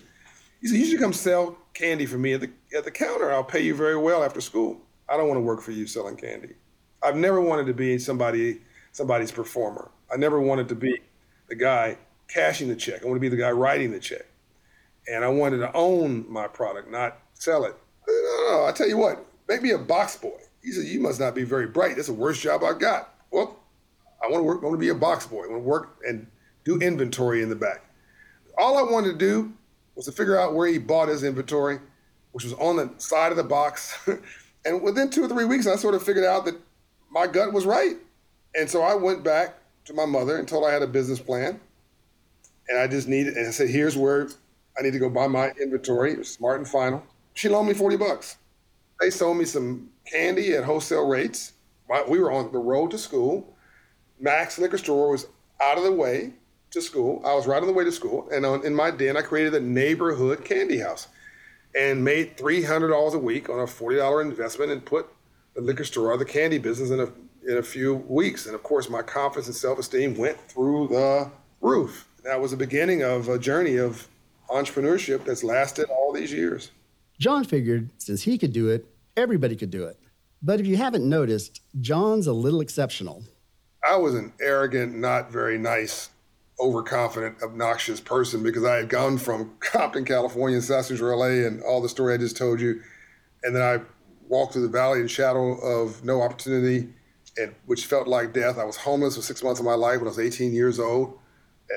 He 0.62 0.68
said, 0.68 0.78
"You 0.78 0.86
should 0.86 1.00
come 1.00 1.14
sell 1.14 1.58
candy 1.78 2.06
for 2.06 2.18
me 2.18 2.34
at 2.34 2.42
the 2.42 2.50
at 2.76 2.84
the 2.84 2.92
counter. 2.92 3.32
I'll 3.32 3.44
pay 3.44 3.62
you 3.62 3.76
very 3.76 3.98
well 3.98 4.24
after 4.24 4.42
school. 4.42 4.82
I 5.08 5.16
don't 5.16 5.28
want 5.28 5.38
to 5.38 5.44
work 5.44 5.62
for 5.62 5.72
you 5.72 5.86
selling 5.86 6.18
candy. 6.18 6.54
I've 7.04 7.16
never 7.16 7.40
wanted 7.40 7.68
to 7.68 7.74
be 7.74 8.00
somebody 8.00 8.62
somebody's 8.92 9.32
performer. 9.32 9.92
I 10.12 10.18
never 10.18 10.42
wanted 10.42 10.68
to 10.70 10.76
be 10.76 11.00
the 11.48 11.56
guy 11.56 11.98
cashing 12.28 12.68
the 12.68 12.76
check. 12.76 13.04
I 13.04 13.06
want 13.06 13.18
to 13.18 13.22
be 13.22 13.30
the 13.30 13.38
guy 13.38 13.52
writing 13.52 13.92
the 13.92 14.00
check. 14.00 14.26
And 15.08 15.24
I 15.24 15.30
wanted 15.30 15.58
to 15.60 15.72
own 15.74 16.26
my 16.28 16.48
product, 16.48 16.92
not 16.92 17.20
sell 17.34 17.64
it. 17.64 17.76
Said, 18.06 18.14
no, 18.14 18.52
no, 18.52 18.66
I 18.66 18.72
tell 18.74 18.90
you 18.90 18.98
what, 18.98 19.26
make 19.48 19.62
me 19.62 19.72
a 19.72 19.78
box 19.78 20.18
boy. 20.18 20.38
He 20.62 20.72
said, 20.72 20.86
You 20.86 21.00
must 21.00 21.20
not 21.20 21.36
be 21.36 21.44
very 21.44 21.68
bright. 21.68 21.96
That's 21.96 22.08
the 22.08 22.14
worst 22.14 22.42
job 22.42 22.64
I 22.64 22.74
got. 22.74 23.14
Well, 23.32 23.60
I 24.22 24.28
want 24.28 24.42
to 24.42 24.44
work, 24.44 24.60
I 24.62 24.66
want 24.66 24.74
to 24.74 24.80
be 24.80 24.90
a 24.90 24.96
box 24.96 25.28
boy. 25.28 25.44
I 25.44 25.48
want 25.48 25.62
to 25.64 25.68
work 25.68 26.00
and 26.06 26.28
do 26.66 26.80
inventory 26.80 27.42
in 27.42 27.50
the 27.50 27.56
back. 27.56 27.86
All 28.58 28.78
I 28.78 28.92
wanted 28.92 29.14
to 29.14 29.18
do 29.18 29.54
was 29.98 30.06
to 30.06 30.12
figure 30.12 30.40
out 30.40 30.54
where 30.54 30.68
he 30.68 30.78
bought 30.78 31.10
his 31.10 31.24
inventory, 31.24 31.80
which 32.32 32.44
was 32.44 32.54
on 32.54 32.78
the 32.78 32.90
side 33.00 33.32
of 33.32 33.38
the 33.38 33.44
box. 33.44 33.98
and 34.66 34.82
within 34.82 35.10
two 35.10 35.24
or 35.24 35.28
three 35.28 35.44
weeks, 35.44 35.66
I 35.66 35.76
sort 35.76 35.96
of 35.96 36.04
figured 36.04 36.24
out 36.24 36.46
that 36.46 36.56
my 37.10 37.26
gut 37.26 37.52
was 37.52 37.66
right. 37.66 37.96
And 38.56 38.70
so 38.70 38.84
I 38.84 38.94
went 38.94 39.24
back 39.24 39.56
to 39.86 39.94
my 39.94 40.06
mother 40.06 40.38
and 40.38 40.48
told 40.48 40.64
her 40.64 40.70
I 40.70 40.74
had 40.74 40.84
a 40.84 40.88
business 40.88 41.20
plan. 41.20 41.60
And 42.70 42.80
I 42.80 42.88
just 42.88 43.08
needed, 43.08 43.36
and 43.36 43.48
I 43.48 43.52
said, 43.52 43.70
here's 43.70 43.98
where 43.98 44.30
I 44.78 44.84
need 44.84 44.94
to 44.94 45.00
go 45.00 45.10
buy 45.10 45.28
my 45.28 45.52
inventory. 45.60 46.12
It 46.12 46.20
was 46.20 46.32
smart 46.32 46.60
and 46.60 46.68
final. 46.68 47.04
She 47.34 47.50
loaned 47.50 47.68
me 47.68 47.74
40 47.74 47.98
bucks. 47.98 48.38
They 49.00 49.10
sold 49.10 49.38
me 49.38 49.46
some 49.46 49.90
candy 50.12 50.54
at 50.54 50.64
wholesale 50.64 51.08
rates. 51.08 51.54
We 52.08 52.20
were 52.20 52.32
on 52.32 52.52
the 52.52 52.60
road 52.60 52.92
to 52.92 52.98
school. 52.98 53.56
Mack's 54.20 54.60
liquor 54.60 54.78
store 54.78 55.12
was 55.12 55.28
out 55.62 55.78
of 55.78 55.84
the 55.84 55.92
way 55.92 56.34
to 56.72 56.82
school. 56.82 57.22
I 57.26 57.34
was 57.34 57.48
right 57.48 57.62
on 57.62 57.68
the 57.68 57.74
way 57.74 57.84
to 57.84 57.92
school, 57.92 58.28
and 58.32 58.46
on, 58.46 58.66
in 58.66 58.76
my 58.76 58.92
den, 58.92 59.18
I 59.18 59.22
created 59.22 59.54
a 59.54 59.60
neighborhood 59.60 60.44
candy 60.44 60.80
house, 60.80 61.08
and 61.76 62.04
made 62.04 62.38
three 62.38 62.64
hundred 62.64 62.90
dollars 62.90 63.14
a 63.14 63.20
week 63.20 63.50
on 63.50 63.60
a 63.60 63.68
forty 63.68 63.98
dollar 63.98 64.22
investment, 64.22 64.72
and 64.72 64.86
put 64.86 65.08
the 65.56 65.62
liquor 65.62 65.84
store 65.84 66.12
or 66.12 66.18
the 66.18 66.26
candy 66.26 66.58
business 66.58 66.92
in 66.92 67.00
a 67.00 67.08
in 67.50 67.58
a 67.58 67.64
few 67.64 67.96
weeks. 67.96 68.46
And 68.46 68.56
of 68.56 68.64
course, 68.64 68.90
my 68.90 69.02
confidence 69.02 69.48
and 69.48 69.56
self 69.56 69.80
esteem 69.80 70.16
went 70.18 70.40
through 70.50 70.90
the 70.90 71.32
roof. 71.62 72.08
That 72.24 72.40
was 72.42 72.52
the 72.52 72.58
beginning 72.58 73.04
of 73.04 73.30
a 73.30 73.40
journey 73.40 73.78
of 73.78 74.08
entrepreneurship 74.50 75.26
that's 75.26 75.44
lasted 75.44 75.90
all 75.90 76.14
these 76.14 76.32
years. 76.32 76.72
John 77.20 77.44
figured 77.44 77.90
since 77.98 78.24
he 78.24 78.38
could 78.38 78.54
do 78.54 78.70
it, 78.70 78.86
everybody 79.16 79.56
could 79.56 79.72
do 79.72 79.86
it. 79.86 79.98
But 80.42 80.60
if 80.60 80.68
you 80.68 80.78
haven't 80.78 81.08
noticed, 81.08 81.62
John's 81.82 82.28
a 82.28 82.34
little 82.34 82.62
exceptional. 82.62 83.24
I 83.88 83.96
was 83.96 84.14
an 84.14 84.34
arrogant, 84.40 84.96
not 84.96 85.32
very 85.32 85.58
nice 85.58 86.10
overconfident, 86.60 87.42
obnoxious 87.44 88.00
person 88.00 88.44
because 88.44 88.66
I 88.66 88.78
had 88.78 88.90
gone 88.90 89.18
from 89.18 89.56
Compton, 89.60 90.06
California, 90.06 90.58
and 90.58 90.64
South 90.64 90.86
Central 90.86 91.20
LA, 91.20 91.46
and 91.48 91.62
all 91.64 91.82
the 91.82 91.90
story 91.90 92.14
I 92.14 92.18
just 92.18 92.38
told 92.38 92.60
you, 92.60 92.82
and 93.44 93.56
then 93.56 93.62
I 93.62 93.82
walked 94.28 94.54
through 94.54 94.64
the 94.64 94.70
valley 94.70 95.00
in 95.00 95.08
shadow 95.08 95.54
of 95.60 96.04
no 96.04 96.22
opportunity, 96.22 96.90
and 97.38 97.54
which 97.66 97.86
felt 97.86 98.08
like 98.08 98.34
death. 98.34 98.58
I 98.58 98.64
was 98.64 98.78
homeless 98.78 99.16
for 99.16 99.22
six 99.22 99.44
months 99.44 99.60
of 99.60 99.66
my 99.66 99.76
life 99.76 100.00
when 100.00 100.08
I 100.08 100.10
was 100.10 100.20
18 100.20 100.54
years 100.54 100.80
old 100.80 101.20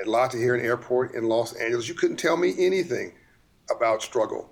at 0.00 0.06
Tahrir 0.06 0.62
Airport 0.62 1.14
in 1.14 1.24
Los 1.24 1.52
Angeles. 1.54 1.88
You 1.88 1.94
couldn't 1.94 2.16
tell 2.16 2.36
me 2.36 2.54
anything 2.58 3.12
about 3.70 4.02
struggle, 4.02 4.50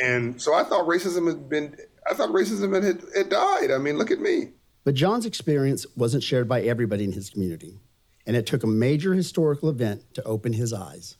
and 0.00 0.40
so 0.40 0.54
I 0.54 0.62
thought 0.62 0.86
racism 0.86 1.26
had 1.26 1.48
been. 1.48 1.76
I 2.08 2.14
thought 2.14 2.30
racism 2.30 2.72
had, 2.80 3.02
had 3.16 3.28
died. 3.30 3.72
I 3.72 3.78
mean, 3.78 3.98
look 3.98 4.12
at 4.12 4.20
me. 4.20 4.50
But 4.84 4.94
John's 4.94 5.26
experience 5.26 5.84
wasn't 5.96 6.22
shared 6.22 6.48
by 6.48 6.62
everybody 6.62 7.02
in 7.02 7.10
his 7.10 7.30
community. 7.30 7.80
And 8.26 8.36
it 8.36 8.46
took 8.46 8.62
a 8.62 8.66
major 8.66 9.14
historical 9.14 9.68
event 9.68 10.02
to 10.14 10.22
open 10.24 10.52
his 10.52 10.72
eyes. 10.72 11.16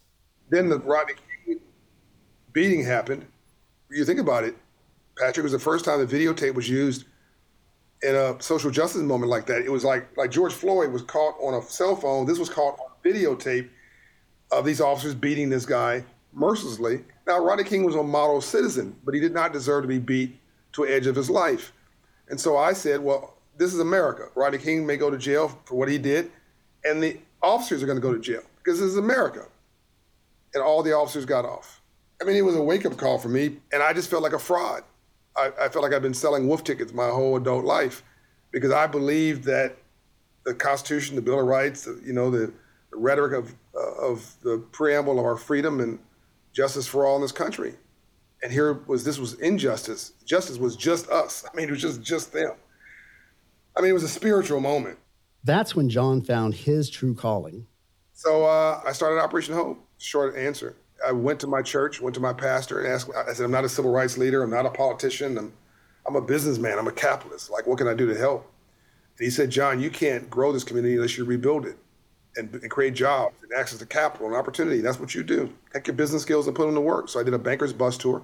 Then 0.51 0.69
the 0.69 0.79
Rodney 0.79 1.15
King 1.45 1.61
beating 2.53 2.85
happened. 2.85 3.27
You 3.91 4.05
think 4.05 4.21
about 4.21 4.45
it, 4.45 4.57
Patrick, 5.17 5.39
it 5.39 5.43
was 5.43 5.53
the 5.53 5.59
first 5.59 5.85
time 5.85 6.05
the 6.05 6.07
videotape 6.07 6.55
was 6.55 6.69
used 6.69 7.05
in 8.03 8.15
a 8.15 8.41
social 8.43 8.71
justice 8.71 9.03
moment 9.03 9.31
like 9.31 9.47
that. 9.47 9.63
It 9.65 9.71
was 9.71 9.85
like 9.85 10.15
like 10.17 10.31
George 10.31 10.53
Floyd 10.53 10.93
was 10.93 11.03
caught 11.03 11.35
on 11.41 11.55
a 11.55 11.63
cell 11.63 11.97
phone. 11.97 12.27
This 12.27 12.39
was 12.39 12.51
caught 12.51 12.79
on 12.79 12.89
videotape 13.05 13.69
of 14.51 14.65
these 14.65 14.81
officers 14.81 15.15
beating 15.15 15.49
this 15.49 15.67
guy 15.67 16.05
mercilessly. 16.33 17.05
Now, 17.27 17.39
Rodney 17.39 17.65
King 17.65 17.85
was 17.85 17.95
a 17.97 18.03
model 18.03 18.41
citizen, 18.41 18.95
but 19.05 19.15
he 19.15 19.21
did 19.21 19.33
not 19.33 19.53
deserve 19.53 19.83
to 19.83 19.89
be 19.89 19.99
beat 19.99 20.39
to 20.73 20.85
the 20.85 20.93
edge 20.93 21.07
of 21.07 21.17
his 21.17 21.31
life. 21.31 21.73
And 22.29 22.41
so 22.41 22.57
I 22.57 22.73
said, 22.73 23.01
well, 23.01 23.39
this 23.57 23.73
is 23.73 23.81
America. 23.81 24.29
Rodney 24.35 24.59
King 24.59 24.87
may 24.87 24.97
go 24.97 25.11
to 25.11 25.19
jail 25.19 25.49
for 25.65 25.77
what 25.77 25.89
he 25.89 25.99
did, 25.99 26.31
and 26.87 27.03
the 27.03 27.19
officers 27.43 27.83
are 27.83 27.87
going 27.87 27.99
to 27.99 28.03
go 28.03 28.13
to 28.13 28.21
jail 28.21 28.43
because 28.59 28.81
this 28.81 28.89
is 28.89 28.97
America. 28.97 29.47
And 30.55 30.63
all 30.63 30.83
the 30.83 30.93
officers 30.93 31.27
got 31.27 31.45
off. 31.45 31.83
I 32.21 32.25
mean, 32.25 32.37
it 32.37 32.45
was 32.45 32.57
a 32.57 32.63
wake 32.63 32.87
up 32.87 32.97
call 32.97 33.19
for 33.19 33.29
me, 33.29 33.59
and 33.73 33.83
I 33.83 33.93
just 33.93 34.09
felt 34.09 34.23
like 34.23 34.33
a 34.33 34.39
fraud. 34.39 34.83
I, 35.37 35.51
I 35.61 35.69
felt 35.69 35.83
like 35.83 35.93
I've 35.93 36.03
been 36.03 36.15
selling 36.15 36.49
wolf 36.49 36.65
tickets 36.65 36.95
my 36.95 37.09
whole 37.09 37.37
adult 37.37 37.65
life 37.65 38.03
because 38.53 38.73
I 38.73 38.87
believed 38.87 39.45
that 39.45 39.77
the 40.45 40.55
Constitution, 40.55 41.17
the 41.17 41.23
Bill 41.23 41.41
of 41.41 41.47
Rights, 41.47 41.87
you 42.05 42.15
know, 42.15 42.31
the, 42.31 42.53
the 42.91 42.97
rhetoric 42.97 43.35
of, 43.35 43.55
uh, 43.75 44.07
of 44.07 44.35
the 44.43 44.59
preamble 44.73 45.19
of 45.19 45.27
our 45.27 45.37
freedom 45.37 45.81
and 45.81 45.99
justice 46.55 46.87
for 46.87 47.05
all 47.05 47.17
in 47.17 47.23
this 47.23 47.33
country. 47.33 47.75
And 48.43 48.51
here 48.51 48.73
was 48.87 49.05
this 49.05 49.19
was 49.19 49.35
injustice. 49.35 50.13
Justice 50.25 50.57
was 50.57 50.77
just 50.77 51.11
us. 51.11 51.45
I 51.51 51.55
mean, 51.57 51.69
it 51.69 51.73
was 51.73 51.83
just 51.83 52.03
just 52.03 52.33
them. 52.33 52.53
I 53.77 53.81
mean, 53.81 53.91
it 53.91 53.95
was 53.95 54.05
a 54.05 54.09
spiritual 54.09 54.61
moment. 54.61 54.99
That's 55.47 55.77
when 55.77 55.89
John 55.89 56.23
found 56.23 56.55
his 56.55 56.91
true 56.91 57.15
calling. 57.15 57.69
So 58.15 58.45
uh, 58.45 58.83
I 58.85 58.91
started 58.91 59.21
Operation 59.21 59.55
Hope. 59.55 59.79
Short 59.99 60.37
answer. 60.37 60.75
I 61.07 61.13
went 61.13 61.39
to 61.41 61.47
my 61.47 61.63
church, 61.63 62.01
went 62.01 62.15
to 62.15 62.21
my 62.21 62.33
pastor, 62.33 62.81
and 62.81 62.93
asked. 62.93 63.09
I 63.17 63.33
said, 63.33 63.45
"I'm 63.45 63.53
not 63.53 63.65
a 63.65 63.69
civil 63.69 63.93
rights 63.93 64.19
leader. 64.19 64.43
I'm 64.43 64.51
not 64.51 64.67
a 64.67 64.71
politician. 64.71 65.39
I'm, 65.39 65.53
I'm 66.05 66.17
a 66.17 66.21
businessman. 66.21 66.79
I'm 66.79 66.89
a 66.89 66.93
capitalist. 66.93 67.51
Like, 67.51 67.67
what 67.67 67.79
can 67.79 67.87
I 67.87 67.95
do 67.95 68.13
to 68.13 68.19
help?" 68.19 68.51
And 69.19 69.25
he 69.25 69.31
said, 69.31 69.51
"John, 69.51 69.79
you 69.79 69.89
can't 69.89 70.29
grow 70.29 70.51
this 70.53 70.65
community 70.65 70.97
unless 70.97 71.17
you 71.17 71.25
rebuild 71.25 71.65
it, 71.65 71.79
and, 72.35 72.53
and 72.53 72.69
create 72.69 72.95
jobs 72.95 73.37
and 73.45 73.53
access 73.57 73.79
to 73.79 73.87
capital 73.87 74.27
and 74.27 74.35
opportunity. 74.35 74.81
That's 74.81 74.99
what 74.99 75.15
you 75.15 75.23
do. 75.23 75.53
Take 75.73 75.87
your 75.87 75.95
business 75.95 76.23
skills 76.23 76.49
and 76.49 76.57
put 76.57 76.67
them 76.67 76.75
to 76.75 76.81
work." 76.81 77.09
So 77.09 77.21
I 77.21 77.23
did 77.23 77.35
a 77.35 77.39
banker's 77.39 77.73
bus 77.73 77.97
tour 77.97 78.21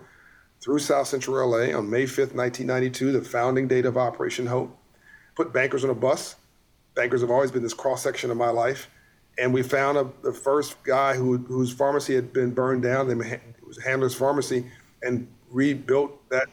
through 0.60 0.80
South 0.80 1.06
Central 1.06 1.48
LA 1.48 1.76
on 1.76 1.88
May 1.88 2.04
5th, 2.04 2.34
1992, 2.34 3.12
the 3.12 3.22
founding 3.22 3.68
date 3.68 3.86
of 3.86 3.96
Operation 3.96 4.46
Hope. 4.46 4.76
Put 5.36 5.52
bankers 5.52 5.84
on 5.84 5.90
a 5.90 5.94
bus. 5.94 6.34
Bankers 6.94 7.20
have 7.20 7.30
always 7.30 7.50
been 7.50 7.62
this 7.62 7.74
cross 7.74 8.02
section 8.02 8.30
of 8.30 8.36
my 8.36 8.50
life 8.50 8.88
and 9.38 9.52
we 9.52 9.62
found 9.62 9.98
a, 9.98 10.08
the 10.22 10.32
first 10.32 10.82
guy 10.84 11.14
who, 11.14 11.38
whose 11.38 11.72
pharmacy 11.72 12.14
had 12.14 12.32
been 12.32 12.52
burned 12.52 12.82
down. 12.82 13.10
It 13.10 13.40
was 13.66 13.82
Handler's 13.82 14.14
Pharmacy, 14.14 14.66
and 15.02 15.26
rebuilt 15.50 16.28
that 16.30 16.48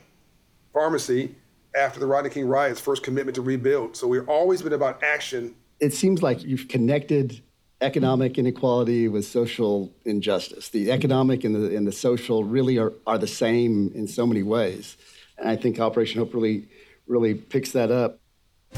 pharmacy 0.73 1.35
after 1.75 1.99
the 1.99 2.05
Rodney 2.05 2.29
King 2.29 2.47
riots. 2.47 2.79
First 2.79 3.03
commitment 3.03 3.35
to 3.35 3.41
rebuild. 3.41 3.95
So 3.95 4.07
we've 4.07 4.27
always 4.27 4.61
been 4.61 4.73
about 4.73 5.03
action. 5.03 5.55
It 5.79 5.93
seems 5.93 6.23
like 6.23 6.43
you've 6.43 6.67
connected 6.67 7.41
economic 7.81 8.37
inequality 8.37 9.07
with 9.07 9.25
social 9.25 9.93
injustice. 10.03 10.69
The 10.69 10.91
economic 10.91 11.43
and 11.43 11.55
the 11.55 11.75
and 11.75 11.87
the 11.87 11.91
social 11.91 12.43
really 12.43 12.77
are, 12.77 12.91
are 13.07 13.17
the 13.17 13.27
same 13.27 13.91
in 13.95 14.07
so 14.07 14.25
many 14.27 14.43
ways. 14.43 14.97
And 15.37 15.47
I 15.47 15.55
think 15.55 15.79
Operation 15.79 16.19
Hope 16.19 16.33
really 16.33 16.67
really 17.07 17.33
picks 17.33 17.71
that 17.71 17.91
up. 17.91 18.18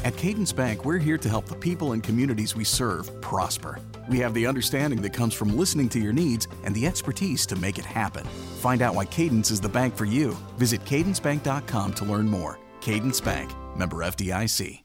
At 0.03 0.17
Cadence 0.17 0.51
Bank, 0.51 0.83
we're 0.83 0.97
here 0.97 1.17
to 1.19 1.29
help 1.29 1.45
the 1.45 1.55
people 1.55 1.91
and 1.91 2.01
communities 2.01 2.55
we 2.55 2.63
serve 2.63 3.21
prosper. 3.21 3.79
We 4.09 4.17
have 4.19 4.33
the 4.33 4.47
understanding 4.47 5.01
that 5.03 5.13
comes 5.13 5.33
from 5.33 5.55
listening 5.55 5.89
to 5.89 5.99
your 5.99 6.13
needs 6.13 6.47
and 6.63 6.73
the 6.73 6.87
expertise 6.87 7.45
to 7.47 7.55
make 7.55 7.77
it 7.77 7.85
happen. 7.85 8.25
Find 8.61 8.81
out 8.81 8.95
why 8.95 9.05
Cadence 9.05 9.51
is 9.51 9.61
the 9.61 9.69
bank 9.69 9.95
for 9.95 10.05
you. 10.05 10.31
Visit 10.57 10.83
cadencebank.com 10.85 11.93
to 11.93 12.05
learn 12.05 12.27
more. 12.27 12.57
Cadence 12.81 13.21
Bank, 13.21 13.51
member 13.75 13.97
FDIC. 13.97 14.83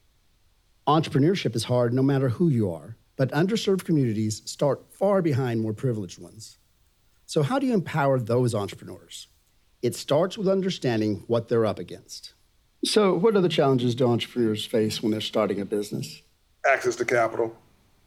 Entrepreneurship 0.87 1.55
is 1.55 1.65
hard 1.65 1.93
no 1.93 2.03
matter 2.03 2.29
who 2.29 2.47
you 2.47 2.71
are, 2.71 2.95
but 3.17 3.31
underserved 3.31 3.83
communities 3.83 4.41
start 4.45 4.85
far 4.93 5.21
behind 5.21 5.59
more 5.59 5.73
privileged 5.73 6.21
ones. 6.21 6.59
So, 7.25 7.43
how 7.43 7.59
do 7.59 7.65
you 7.67 7.73
empower 7.73 8.19
those 8.19 8.55
entrepreneurs? 8.55 9.27
It 9.81 9.95
starts 9.95 10.37
with 10.37 10.47
understanding 10.47 11.23
what 11.27 11.49
they're 11.49 11.65
up 11.65 11.77
against. 11.77 12.35
So, 12.85 13.15
what 13.15 13.35
other 13.35 13.49
challenges 13.49 13.95
do 13.95 14.07
entrepreneurs 14.07 14.65
face 14.65 15.01
when 15.01 15.11
they're 15.11 15.21
starting 15.21 15.59
a 15.59 15.65
business? 15.65 16.21
Access 16.65 16.95
to 16.97 17.05
capital, 17.05 17.55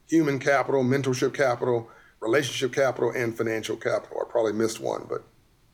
human 0.09 0.39
capital, 0.39 0.85
mentorship 0.85 1.35
capital, 1.35 1.89
relationship 2.21 2.73
capital, 2.73 3.11
and 3.11 3.37
financial 3.37 3.77
capital. 3.77 4.19
I 4.21 4.31
probably 4.31 4.53
missed 4.53 4.81
one, 4.81 5.07
but 5.09 5.25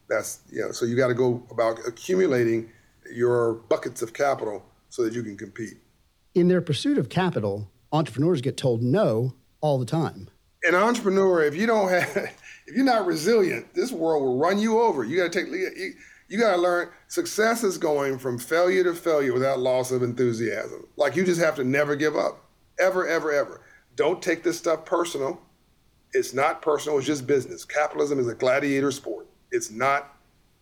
that's, 0.09 0.41
you 0.51 0.63
know, 0.63 0.73
so 0.73 0.87
you 0.87 0.97
got 0.97 1.09
to 1.09 1.15
go 1.15 1.43
about 1.51 1.79
accumulating 1.87 2.71
your 3.13 3.55
buckets 3.69 4.03
of 4.03 4.13
capital 4.13 4.65
so 4.89 5.05
that 5.05 5.13
you 5.13 5.23
can 5.23 5.37
compete. 5.37 5.75
In 6.35 6.49
their 6.49 6.61
pursuit 6.61 6.97
of 6.97 7.09
capital, 7.09 7.71
entrepreneurs 7.93 8.41
get 8.41 8.57
told 8.57 8.83
no 8.83 9.35
all 9.61 9.79
the 9.79 9.87
time. 9.87 10.29
An 10.63 10.75
entrepreneur, 10.75 11.43
if 11.45 11.55
you 11.55 11.67
don't 11.67 11.89
have, 11.89 12.17
if 12.67 12.75
you're 12.75 12.85
not 12.85 13.07
resilient, 13.07 13.75
this 13.75 13.93
world 13.93 14.23
will 14.23 14.39
run 14.39 14.59
you 14.59 14.81
over. 14.81 15.05
You 15.05 15.19
got 15.19 15.33
to 15.33 15.45
take, 15.45 15.53
you, 15.53 15.95
you 16.29 16.39
got 16.39 16.57
to 16.57 16.61
learn 16.61 16.89
success 17.09 17.63
is 17.63 17.79
going 17.79 18.19
from 18.19 18.39
failure 18.39 18.83
to 18.85 18.95
failure 18.95 19.33
without 19.33 19.61
loss 19.61 19.93
of 19.93 20.03
enthusiasm. 20.03 20.87
Like 20.97 21.17
you 21.17 21.25
just 21.25 21.41
have 21.41 21.57
to 21.57 21.65
never 21.65 21.95
give 21.95 22.17
up. 22.17 22.45
Ever, 22.79 23.07
ever, 23.07 23.33
ever. 23.33 23.63
Don't 23.95 24.21
take 24.23 24.43
this 24.43 24.59
stuff 24.59 24.85
personal. 24.85 25.41
It's 26.13 26.35
not 26.35 26.63
personal, 26.63 26.99
it's 26.99 27.07
just 27.07 27.27
business. 27.27 27.65
Capitalism 27.65 28.19
is 28.19 28.29
a 28.29 28.35
gladiator 28.35 28.91
sport. 28.91 29.27
It's 29.51 29.71
not 29.71 30.17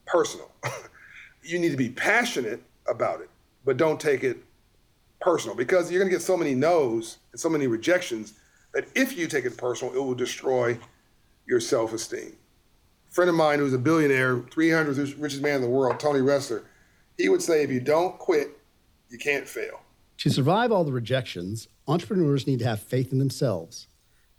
personal. 0.07 0.51
you 1.43 1.59
need 1.59 1.71
to 1.71 1.77
be 1.77 1.91
passionate 1.91 2.63
about 2.87 3.21
it, 3.21 3.31
but 3.65 3.77
don't 3.77 4.01
take 4.01 4.25
it 4.25 4.39
personal 5.21 5.57
because 5.57 5.91
you're 5.91 6.01
going 6.01 6.11
to 6.11 6.15
get 6.15 6.23
so 6.23 6.37
many 6.37 6.55
no's 6.55 7.19
and 7.33 7.41
so 7.41 7.49
many 7.49 7.67
rejections 7.67 8.35
that 8.75 8.87
if 8.95 9.17
you 9.17 9.27
take 9.27 9.45
it 9.45 9.57
personal, 9.57 9.95
it 9.95 9.99
will 9.99 10.15
destroy 10.15 10.79
your 11.47 11.61
self 11.61 11.93
esteem 11.93 12.37
friend 13.15 13.31
of 13.31 13.37
mine 13.37 13.61
who's 13.61 13.73
a 13.73 13.79
billionaire, 13.79 14.39
300th 14.39 15.15
richest 15.23 15.41
man 15.41 15.57
in 15.57 15.63
the 15.63 15.69
world, 15.69 16.01
Tony 16.01 16.19
Ressler, 16.19 16.65
he 17.17 17.29
would 17.29 17.41
say, 17.41 17.63
if 17.63 17.71
you 17.71 17.79
don't 17.79 18.19
quit, 18.19 18.59
you 19.09 19.19
can't 19.19 19.49
fail. 19.49 19.81
To 20.19 20.31
survive 20.31 20.73
all 20.73 20.83
the 20.83 20.91
rejections, 20.91 21.69
entrepreneurs 21.87 22.49
need 22.49 22.59
to 22.59 22.65
have 22.65 22.81
faith 22.81 23.13
in 23.13 23.21
themselves. 23.21 23.87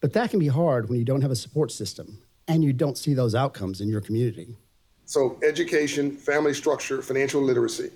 But 0.01 0.11
that 0.11 0.29
can 0.29 0.39
be 0.39 0.49
hard 0.49 0.89
when 0.89 0.99
you 0.99 1.05
don't 1.05 1.21
have 1.21 1.31
a 1.31 1.37
support 1.37 1.71
system 1.71 2.21
and 2.49 2.65
you 2.65 2.73
don't 2.73 2.97
see 2.97 3.13
those 3.13 3.33
outcomes 3.33 3.79
in 3.79 3.87
your 3.87 4.01
community. 4.01 4.57
So, 5.05 5.39
education, 5.41 6.11
family 6.11 6.53
structure, 6.53 7.01
financial 7.01 7.41
literacy, 7.41 7.91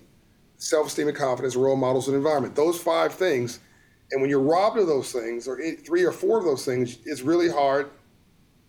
self 0.57 0.87
esteem 0.87 1.09
and 1.09 1.17
confidence, 1.17 1.57
role 1.57 1.75
models, 1.75 2.07
and 2.07 2.15
environment. 2.15 2.55
Those 2.55 2.79
five 2.79 3.13
things. 3.13 3.59
And 4.11 4.21
when 4.21 4.29
you're 4.29 4.39
robbed 4.39 4.77
of 4.79 4.87
those 4.87 5.11
things, 5.11 5.47
or 5.47 5.59
three 5.85 6.03
or 6.03 6.11
four 6.11 6.39
of 6.39 6.45
those 6.45 6.65
things, 6.65 6.99
it's 7.05 7.21
really 7.21 7.49
hard 7.49 7.91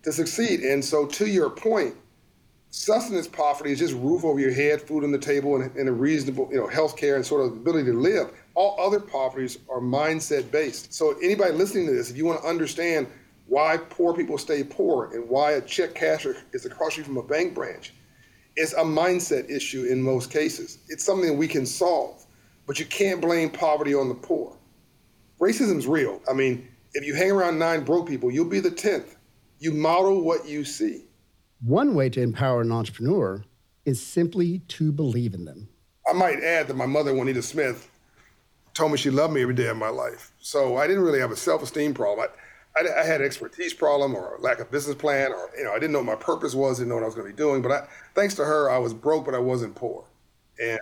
to 0.02 0.12
succeed. 0.12 0.60
And 0.60 0.84
so, 0.84 1.06
to 1.06 1.26
your 1.26 1.50
point, 1.50 1.94
sustenance 2.70 3.26
poverty 3.26 3.72
is 3.72 3.78
just 3.78 3.94
roof 3.94 4.24
over 4.24 4.38
your 4.38 4.52
head, 4.52 4.80
food 4.80 5.04
on 5.04 5.10
the 5.10 5.18
table, 5.18 5.60
and, 5.60 5.74
and 5.76 5.88
a 5.88 5.92
reasonable, 5.92 6.48
you 6.50 6.58
know, 6.58 6.66
health 6.66 6.96
care 6.96 7.16
and 7.16 7.26
sort 7.26 7.44
of 7.44 7.52
ability 7.52 7.90
to 7.90 7.98
live. 7.98 8.30
All 8.54 8.76
other 8.80 9.00
poverties 9.00 9.58
are 9.68 9.80
mindset 9.80 10.50
based. 10.50 10.92
So, 10.92 11.16
anybody 11.22 11.52
listening 11.52 11.86
to 11.86 11.92
this, 11.92 12.10
if 12.10 12.16
you 12.16 12.24
want 12.24 12.42
to 12.42 12.48
understand 12.48 13.06
why 13.46 13.76
poor 13.76 14.14
people 14.14 14.38
stay 14.38 14.62
poor 14.62 15.12
and 15.12 15.28
why 15.28 15.52
a 15.52 15.60
check 15.60 15.94
casher 15.94 16.36
is 16.52 16.64
across 16.66 16.96
you 16.96 17.02
from 17.02 17.16
a 17.16 17.22
bank 17.22 17.54
branch, 17.54 17.92
it's 18.56 18.72
a 18.74 18.84
mindset 18.84 19.50
issue 19.50 19.84
in 19.84 20.02
most 20.02 20.30
cases. 20.30 20.78
It's 20.88 21.04
something 21.04 21.36
we 21.36 21.48
can 21.48 21.66
solve, 21.66 22.24
but 22.66 22.78
you 22.78 22.86
can't 22.86 23.20
blame 23.20 23.50
poverty 23.50 23.94
on 23.94 24.08
the 24.08 24.14
poor. 24.14 24.56
Racism's 25.40 25.86
real. 25.86 26.20
I 26.30 26.34
mean, 26.34 26.68
if 26.92 27.04
you 27.04 27.14
hang 27.14 27.30
around 27.30 27.58
nine 27.58 27.84
broke 27.84 28.08
people, 28.08 28.30
you'll 28.30 28.44
be 28.44 28.60
the 28.60 28.70
tenth. 28.70 29.16
You 29.58 29.72
model 29.72 30.20
what 30.22 30.46
you 30.46 30.64
see. 30.64 31.04
One 31.62 31.94
way 31.94 32.08
to 32.10 32.22
empower 32.22 32.62
an 32.62 32.72
entrepreneur 32.72 33.44
is 33.84 34.04
simply 34.04 34.60
to 34.68 34.92
believe 34.92 35.34
in 35.34 35.44
them. 35.44 35.68
I 36.08 36.14
might 36.14 36.40
add 36.42 36.68
that 36.68 36.76
my 36.76 36.86
mother, 36.86 37.14
Juanita 37.14 37.42
Smith, 37.42 37.90
told 38.72 38.92
me 38.92 38.98
she 38.98 39.10
loved 39.10 39.34
me 39.34 39.42
every 39.42 39.54
day 39.54 39.66
of 39.66 39.76
my 39.76 39.88
life. 39.88 40.32
So 40.40 40.76
I 40.76 40.86
didn't 40.86 41.02
really 41.02 41.20
have 41.20 41.30
a 41.30 41.36
self-esteem 41.36 41.94
problem. 41.94 42.28
I, 42.76 42.80
I, 42.80 43.00
I 43.00 43.04
had 43.04 43.20
an 43.20 43.26
expertise 43.26 43.74
problem 43.74 44.14
or 44.14 44.36
a 44.36 44.40
lack 44.40 44.60
of 44.60 44.70
business 44.70 44.96
plan, 44.96 45.32
or 45.32 45.50
you 45.56 45.64
know, 45.64 45.72
I 45.72 45.78
didn't 45.78 45.92
know 45.92 45.98
what 45.98 46.06
my 46.06 46.14
purpose 46.14 46.54
was, 46.54 46.78
didn't 46.78 46.88
know 46.88 46.94
what 46.94 47.02
I 47.04 47.06
was 47.06 47.14
going 47.14 47.28
to 47.28 47.32
be 47.34 47.36
doing. 47.36 47.60
But 47.60 47.72
I, 47.72 47.86
thanks 48.14 48.34
to 48.36 48.44
her, 48.44 48.70
I 48.70 48.78
was 48.78 48.94
broke, 48.94 49.26
but 49.26 49.34
I 49.34 49.38
wasn't 49.38 49.74
poor. 49.74 50.04
And 50.62 50.80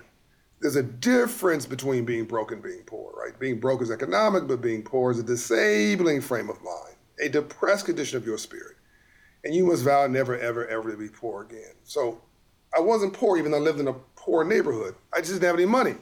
there's 0.61 0.76
a 0.76 0.82
difference 0.82 1.66
between 1.66 2.04
being 2.04 2.25
broke 2.25 2.52
and 2.52 2.62
being 2.62 2.82
poor, 2.87 3.12
right? 3.12 3.38
Being 3.38 3.58
broke 3.58 3.82
is 3.82 3.90
economic, 3.90 4.47
but 4.47 4.61
being 4.61 4.82
poor 4.82 5.11
is 5.11 5.18
a 5.18 5.23
disabling 5.23 6.20
frame 6.20 6.50
of 6.50 6.62
mind 6.62 6.94
a 7.20 7.28
depressed 7.28 7.87
condition 7.87 8.16
of 8.16 8.25
your 8.25 8.38
spirit. 8.38 8.76
And 9.49 9.57
you 9.57 9.64
must 9.64 9.83
vow 9.83 10.07
never, 10.07 10.37
ever, 10.37 10.67
ever 10.67 10.90
to 10.90 10.99
be 10.99 11.09
poor 11.09 11.40
again. 11.43 11.73
So 11.83 12.21
I 12.76 12.81
wasn't 12.81 13.14
poor, 13.14 13.38
even 13.38 13.50
though 13.50 13.57
I 13.57 13.61
lived 13.61 13.81
in 13.81 13.88
a 13.88 13.95
poor 14.14 14.45
neighborhood. 14.45 14.95
I 15.11 15.21
just 15.21 15.33
didn't 15.33 15.45
have 15.45 15.55
any 15.55 15.64
money. 15.64 15.95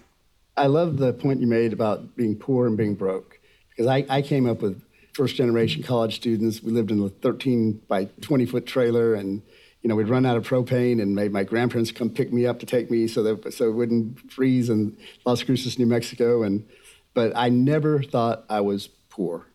I 0.56 0.66
love 0.66 0.96
the 0.96 1.12
point 1.12 1.40
you 1.40 1.46
made 1.46 1.72
about 1.72 2.16
being 2.16 2.34
poor 2.34 2.66
and 2.66 2.76
being 2.76 2.96
broke 2.96 3.38
because 3.70 3.86
I, 3.86 4.04
I 4.08 4.20
came 4.20 4.48
up 4.48 4.62
with 4.62 4.82
first 5.12 5.36
generation 5.36 5.84
college 5.84 6.16
students. 6.16 6.60
We 6.60 6.72
lived 6.72 6.90
in 6.90 7.00
a 7.00 7.08
13 7.08 7.82
by 7.86 8.06
20 8.20 8.46
foot 8.46 8.66
trailer 8.66 9.14
and 9.14 9.42
you 9.80 9.88
know, 9.88 9.94
we'd 9.94 10.08
run 10.08 10.26
out 10.26 10.36
of 10.36 10.48
propane 10.48 11.00
and 11.00 11.14
made 11.14 11.30
my 11.30 11.44
grandparents 11.44 11.92
come 11.92 12.10
pick 12.10 12.32
me 12.32 12.46
up 12.46 12.58
to 12.58 12.66
take 12.66 12.90
me 12.90 13.06
so 13.06 13.22
that 13.22 13.54
so 13.54 13.68
it 13.68 13.74
wouldn't 13.74 14.32
freeze 14.32 14.70
in 14.70 14.96
Las 15.24 15.44
Cruces, 15.44 15.78
New 15.78 15.86
Mexico. 15.86 16.42
And 16.42 16.66
but 17.14 17.30
I 17.36 17.48
never 17.50 18.02
thought 18.02 18.44
I 18.50 18.60
was 18.62 18.88
poor. 19.08 19.46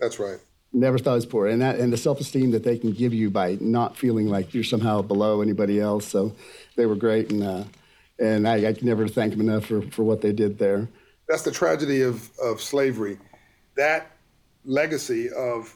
That's 0.00 0.18
right. 0.18 0.40
Never 0.76 0.98
thought 0.98 1.14
was 1.14 1.24
poor, 1.24 1.46
and 1.46 1.62
that 1.62 1.78
and 1.78 1.90
the 1.90 1.96
self 1.96 2.20
esteem 2.20 2.50
that 2.50 2.62
they 2.62 2.76
can 2.76 2.92
give 2.92 3.14
you 3.14 3.30
by 3.30 3.56
not 3.62 3.96
feeling 3.96 4.28
like 4.28 4.52
you're 4.52 4.62
somehow 4.62 5.00
below 5.00 5.40
anybody 5.40 5.80
else. 5.80 6.06
So 6.06 6.36
they 6.76 6.84
were 6.84 6.96
great, 6.96 7.30
and 7.30 7.42
uh, 7.42 7.64
and 8.18 8.46
I, 8.46 8.68
I 8.68 8.72
can 8.74 8.86
never 8.86 9.08
thank 9.08 9.32
them 9.32 9.40
enough 9.40 9.64
for 9.64 9.80
for 9.80 10.02
what 10.02 10.20
they 10.20 10.32
did 10.32 10.58
there. 10.58 10.86
That's 11.28 11.42
the 11.42 11.50
tragedy 11.50 12.02
of 12.02 12.30
of 12.38 12.60
slavery. 12.60 13.18
That 13.76 14.10
legacy 14.66 15.30
of 15.30 15.74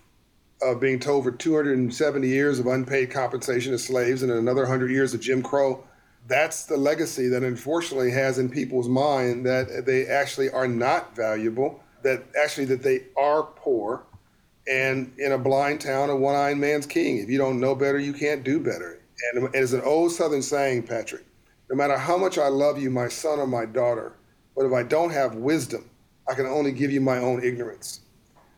of 0.61 0.81
being 0.81 0.99
told 0.99 1.25
for 1.25 1.31
270 1.31 2.29
years 2.29 2.59
of 2.59 2.67
unpaid 2.67 3.11
compensation 3.11 3.73
to 3.73 3.79
slaves 3.79 4.23
and 4.23 4.31
another 4.31 4.63
100 4.63 4.91
years 4.91 5.15
of 5.15 5.21
Jim 5.23 5.43
Crow. 5.43 5.83
That's 6.27 6.67
the 6.67 6.77
legacy 6.77 7.29
that 7.29 7.43
unfortunately 7.43 8.11
has 8.11 8.39
in 8.39 8.51
people's 8.51 8.89
mind 8.89 9.47
that 9.47 9.87
they 9.87 10.07
actually 10.07 10.51
are 10.51 10.69
not 10.69 11.17
valuable, 11.17 11.83
that 12.03 12.25
actually 12.39 12.67
that 12.67 12.83
they 12.83 13.07
are 13.17 13.43
poor, 13.43 14.05
and 14.69 15.13
in 15.19 15.33
a 15.33 15.39
blind 15.39 15.81
town, 15.81 16.11
a 16.11 16.17
one-eyed 16.17 16.57
man's 16.57 16.87
king. 16.87 17.19
If 17.19 17.29
you 17.29 17.39
don't 17.39 17.61
know 17.61 17.75
better, 17.75 17.99
you 17.99 18.13
can't 18.13 18.45
do 18.45 18.61
better. 18.61 19.01
And 19.33 19.55
as 19.55 19.73
an 19.73 19.83
old 19.83 20.13
Southern 20.13 20.43
saying, 20.43 20.85
Patrick, 20.85 21.25
no 21.69 21.77
matter 21.77 21.97
how 21.97 22.17
much 22.17 22.39
I 22.39 22.49
love 22.49 22.81
you, 22.81 22.91
my 22.91 23.09
son 23.09 23.39
or 23.39 23.47
my 23.47 23.67
daughter, 23.67 24.15
but 24.57 24.67
if 24.67 24.73
I 24.73 24.83
don't 24.83 25.11
have 25.11 25.37
wisdom, 25.37 25.89
I 26.29 26.35
can 26.35 26.47
only 26.47 26.73
give 26.73 26.91
you 26.91 27.01
my 27.01 27.19
own 27.19 27.43
ignorance. 27.43 28.01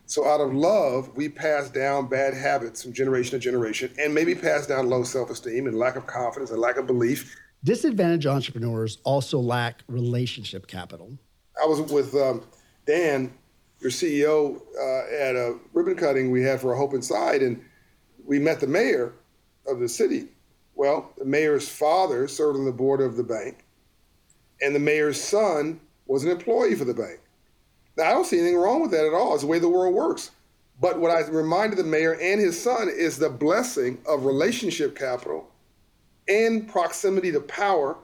So, 0.05 0.27
out 0.27 0.41
of 0.41 0.53
love, 0.53 1.15
we 1.15 1.29
pass 1.29 1.69
down 1.69 2.07
bad 2.07 2.33
habits 2.33 2.83
from 2.83 2.93
generation 2.93 3.31
to 3.31 3.39
generation 3.39 3.91
and 3.97 4.13
maybe 4.13 4.35
pass 4.35 4.67
down 4.67 4.89
low 4.89 5.03
self 5.03 5.29
esteem 5.29 5.65
and 5.65 5.77
lack 5.77 5.95
of 5.95 6.05
confidence 6.05 6.51
and 6.51 6.59
lack 6.59 6.77
of 6.77 6.85
belief. 6.85 7.35
Disadvantaged 7.63 8.27
entrepreneurs 8.27 8.97
also 9.05 9.39
lack 9.39 9.83
relationship 9.87 10.67
capital. 10.67 11.17
I 11.61 11.65
was 11.65 11.79
with 11.91 12.13
um, 12.15 12.43
Dan, 12.85 13.33
your 13.83 13.91
CEO, 13.91 14.61
uh, 14.79 15.13
at 15.13 15.35
a 15.35 15.57
ribbon 15.73 15.95
cutting 15.95 16.31
we 16.31 16.41
had 16.41 16.61
for 16.61 16.73
Hope 16.73 16.93
Inside, 16.93 17.43
and 17.43 17.63
we 18.25 18.39
met 18.39 18.59
the 18.59 18.67
mayor 18.67 19.13
of 19.67 19.79
the 19.79 19.89
city. 19.89 20.29
Well, 20.75 21.11
the 21.17 21.25
mayor's 21.25 21.67
father 21.67 22.27
served 22.27 22.57
on 22.57 22.65
the 22.65 22.71
board 22.71 23.01
of 23.01 23.17
the 23.17 23.23
bank, 23.23 23.65
and 24.61 24.73
the 24.73 24.79
mayor's 24.79 25.21
son 25.21 25.79
was 26.07 26.23
an 26.23 26.31
employee 26.31 26.75
for 26.75 26.85
the 26.85 26.93
bank. 26.93 27.19
Now, 27.97 28.05
I 28.05 28.11
don't 28.11 28.25
see 28.25 28.39
anything 28.39 28.57
wrong 28.57 28.81
with 28.81 28.91
that 28.91 29.05
at 29.05 29.13
all. 29.13 29.33
It's 29.33 29.43
the 29.43 29.47
way 29.47 29.59
the 29.59 29.69
world 29.69 29.93
works. 29.93 30.31
But 30.81 30.99
what 30.99 31.11
I 31.11 31.21
reminded 31.29 31.77
the 31.77 31.83
mayor 31.83 32.19
and 32.19 32.41
his 32.41 32.59
son 32.59 32.89
is 32.89 33.17
the 33.17 33.29
blessing 33.29 33.99
of 34.07 34.25
relationship 34.25 34.97
capital 34.97 35.47
and 36.27 36.67
proximity 36.67 37.31
to 37.31 37.39
power, 37.41 37.97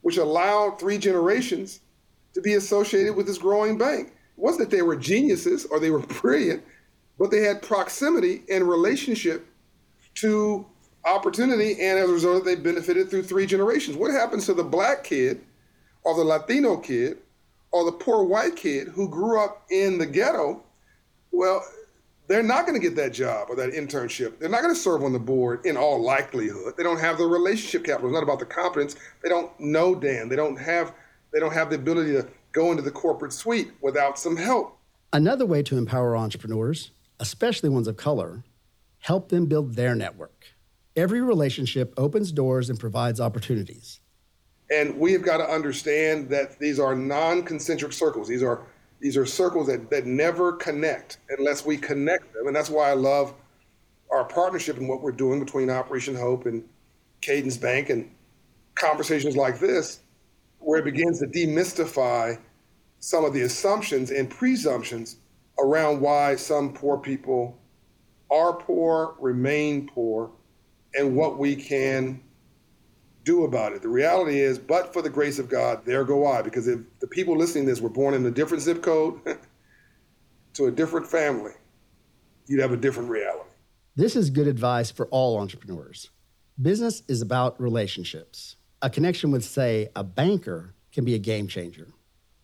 which 0.00 0.16
allowed 0.16 0.80
three 0.80 0.98
generations 0.98 1.80
to 2.34 2.40
be 2.40 2.54
associated 2.54 3.14
with 3.14 3.26
this 3.26 3.38
growing 3.38 3.78
bank. 3.78 4.12
Wasn't 4.36 4.70
that 4.70 4.74
they 4.74 4.82
were 4.82 4.96
geniuses 4.96 5.66
or 5.66 5.80
they 5.80 5.90
were 5.90 5.98
brilliant, 6.20 6.62
but 7.18 7.30
they 7.30 7.40
had 7.42 7.62
proximity 7.62 8.42
and 8.50 8.68
relationship 8.68 9.46
to 10.14 10.66
opportunity, 11.04 11.72
and 11.80 11.98
as 11.98 12.08
a 12.08 12.12
result, 12.12 12.44
they 12.44 12.54
benefited 12.54 13.10
through 13.10 13.22
three 13.22 13.46
generations. 13.46 13.96
What 13.96 14.10
happens 14.10 14.46
to 14.46 14.54
the 14.54 14.64
black 14.64 15.04
kid 15.04 15.40
or 16.04 16.14
the 16.16 16.24
Latino 16.24 16.76
kid 16.76 17.18
or 17.70 17.84
the 17.84 17.92
poor 17.92 18.22
white 18.24 18.56
kid 18.56 18.88
who 18.88 19.08
grew 19.08 19.42
up 19.42 19.64
in 19.70 19.98
the 19.98 20.06
ghetto, 20.06 20.62
well, 21.30 21.64
they're 22.28 22.42
not 22.42 22.66
going 22.66 22.80
to 22.80 22.86
get 22.86 22.96
that 22.96 23.12
job 23.12 23.48
or 23.50 23.56
that 23.56 23.72
internship. 23.72 24.38
They're 24.38 24.48
not 24.48 24.62
going 24.62 24.74
to 24.74 24.80
serve 24.80 25.02
on 25.02 25.12
the 25.12 25.18
board 25.18 25.66
in 25.66 25.76
all 25.76 26.02
likelihood. 26.02 26.74
They 26.76 26.82
don't 26.82 27.00
have 27.00 27.18
the 27.18 27.26
relationship 27.26 27.84
capital. 27.84 28.08
It's 28.08 28.14
not 28.14 28.22
about 28.22 28.38
the 28.38 28.46
competence. 28.46 28.96
They 29.22 29.28
don't 29.28 29.58
know 29.58 29.94
Dan. 29.94 30.28
They 30.28 30.36
don't 30.36 30.56
have 30.56 30.94
they 31.32 31.40
don't 31.40 31.52
have 31.52 31.70
the 31.70 31.76
ability 31.76 32.12
to 32.12 32.28
go 32.52 32.70
into 32.70 32.82
the 32.82 32.90
corporate 32.90 33.32
suite 33.32 33.72
without 33.80 34.18
some 34.18 34.36
help. 34.36 34.78
Another 35.12 35.44
way 35.46 35.62
to 35.64 35.76
empower 35.76 36.16
entrepreneurs, 36.16 36.90
especially 37.20 37.68
ones 37.68 37.88
of 37.88 37.96
color, 37.96 38.44
help 38.98 39.28
them 39.28 39.46
build 39.46 39.74
their 39.74 39.94
network. 39.94 40.46
Every 40.96 41.20
relationship 41.20 41.92
opens 41.96 42.32
doors 42.32 42.70
and 42.70 42.78
provides 42.78 43.20
opportunities. 43.20 44.00
And 44.70 44.98
we 44.98 45.12
have 45.12 45.22
got 45.22 45.38
to 45.38 45.44
understand 45.44 46.30
that 46.30 46.58
these 46.58 46.78
are 46.80 46.94
non-concentric 46.94 47.92
circles. 47.92 48.28
These 48.28 48.42
are 48.42 48.66
these 49.00 49.16
are 49.16 49.26
circles 49.26 49.66
that, 49.66 49.90
that 49.90 50.06
never 50.06 50.52
connect 50.52 51.18
unless 51.36 51.66
we 51.66 51.76
connect 51.76 52.32
them. 52.34 52.46
And 52.46 52.54
that's 52.54 52.70
why 52.70 52.88
I 52.88 52.94
love 52.94 53.34
our 54.12 54.24
partnership 54.24 54.76
and 54.76 54.88
what 54.88 55.02
we're 55.02 55.10
doing 55.10 55.40
between 55.40 55.68
Operation 55.70 56.14
Hope 56.14 56.46
and 56.46 56.62
Cadence 57.20 57.56
Bank 57.56 57.90
and 57.90 58.08
conversations 58.76 59.36
like 59.36 59.58
this, 59.58 60.00
where 60.64 60.78
it 60.78 60.84
begins 60.84 61.20
to 61.20 61.26
demystify 61.26 62.38
some 62.98 63.24
of 63.24 63.32
the 63.32 63.42
assumptions 63.42 64.10
and 64.10 64.30
presumptions 64.30 65.16
around 65.58 66.00
why 66.00 66.36
some 66.36 66.72
poor 66.72 66.96
people 66.98 67.58
are 68.30 68.54
poor, 68.54 69.14
remain 69.18 69.88
poor, 69.88 70.30
and 70.94 71.14
what 71.14 71.38
we 71.38 71.56
can 71.56 72.20
do 73.24 73.44
about 73.44 73.72
it. 73.72 73.82
The 73.82 73.88
reality 73.88 74.40
is, 74.40 74.58
but 74.58 74.92
for 74.92 75.02
the 75.02 75.10
grace 75.10 75.38
of 75.38 75.48
God, 75.48 75.84
there 75.84 76.04
go 76.04 76.26
I. 76.26 76.42
Because 76.42 76.66
if 76.66 76.80
the 77.00 77.06
people 77.06 77.36
listening 77.36 77.64
to 77.64 77.70
this 77.70 77.80
were 77.80 77.88
born 77.88 78.14
in 78.14 78.24
a 78.26 78.30
different 78.30 78.62
zip 78.62 78.82
code 78.82 79.20
to 80.54 80.66
a 80.66 80.70
different 80.70 81.06
family, 81.06 81.52
you'd 82.46 82.60
have 82.60 82.72
a 82.72 82.76
different 82.76 83.10
reality. 83.10 83.48
This 83.94 84.16
is 84.16 84.30
good 84.30 84.48
advice 84.48 84.90
for 84.90 85.06
all 85.08 85.38
entrepreneurs. 85.38 86.10
Business 86.60 87.02
is 87.08 87.22
about 87.22 87.60
relationships. 87.60 88.56
A 88.82 88.90
connection 88.90 89.30
with, 89.30 89.44
say, 89.44 89.88
a 89.96 90.04
banker 90.04 90.74
can 90.92 91.04
be 91.04 91.14
a 91.14 91.18
game 91.18 91.48
changer. 91.48 91.88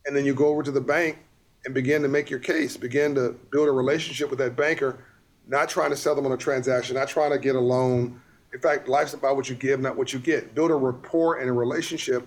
And 0.05 0.15
then 0.15 0.25
you 0.25 0.33
go 0.33 0.47
over 0.47 0.63
to 0.63 0.71
the 0.71 0.81
bank 0.81 1.19
and 1.65 1.73
begin 1.73 2.01
to 2.01 2.07
make 2.07 2.29
your 2.29 2.39
case, 2.39 2.77
begin 2.77 3.13
to 3.15 3.35
build 3.51 3.67
a 3.67 3.71
relationship 3.71 4.29
with 4.29 4.39
that 4.39 4.55
banker, 4.55 5.03
not 5.47 5.69
trying 5.69 5.89
to 5.89 5.97
sell 5.97 6.15
them 6.15 6.25
on 6.25 6.31
a 6.31 6.37
transaction, 6.37 6.95
not 6.95 7.09
trying 7.09 7.31
to 7.31 7.37
get 7.37 7.55
a 7.55 7.59
loan 7.59 8.19
in 8.51 8.59
fact, 8.59 8.87
life's 8.87 9.13
about 9.13 9.35
what 9.35 9.49
you 9.49 9.55
give, 9.55 9.79
not 9.79 9.95
what 9.95 10.11
you 10.11 10.19
get. 10.19 10.55
Build 10.55 10.71
a 10.71 10.75
rapport 10.75 11.39
and 11.39 11.49
a 11.49 11.53
relationship 11.53 12.25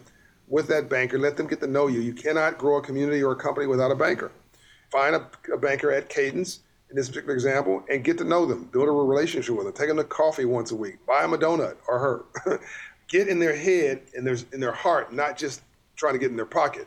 with 0.48 0.68
that 0.68 0.88
banker. 0.88 1.18
Let 1.18 1.36
them 1.36 1.46
get 1.46 1.60
to 1.60 1.66
know 1.66 1.88
you. 1.88 2.00
You 2.00 2.12
cannot 2.12 2.58
grow 2.58 2.76
a 2.76 2.82
community 2.82 3.22
or 3.22 3.32
a 3.32 3.36
company 3.36 3.66
without 3.66 3.90
a 3.90 3.96
banker. 3.96 4.30
Find 4.90 5.16
a, 5.16 5.28
a 5.52 5.58
banker 5.58 5.90
at 5.90 6.08
Cadence, 6.08 6.60
in 6.90 6.96
this 6.96 7.08
particular 7.08 7.34
example, 7.34 7.82
and 7.90 8.04
get 8.04 8.18
to 8.18 8.24
know 8.24 8.46
them. 8.46 8.68
Build 8.72 8.88
a 8.88 8.92
relationship 8.92 9.56
with 9.56 9.64
them. 9.64 9.74
Take 9.74 9.88
them 9.88 9.96
to 9.96 10.04
coffee 10.04 10.44
once 10.44 10.70
a 10.70 10.76
week. 10.76 11.04
Buy 11.06 11.22
them 11.22 11.32
a 11.32 11.38
donut 11.38 11.76
or 11.88 11.98
her. 11.98 12.60
get 13.08 13.28
in 13.28 13.38
their 13.38 13.56
head 13.56 14.02
and 14.16 14.26
there's 14.26 14.44
in 14.52 14.60
their 14.60 14.72
heart, 14.72 15.12
not 15.12 15.36
just 15.36 15.62
trying 15.96 16.14
to 16.14 16.18
get 16.18 16.30
in 16.30 16.36
their 16.36 16.46
pocket. 16.46 16.86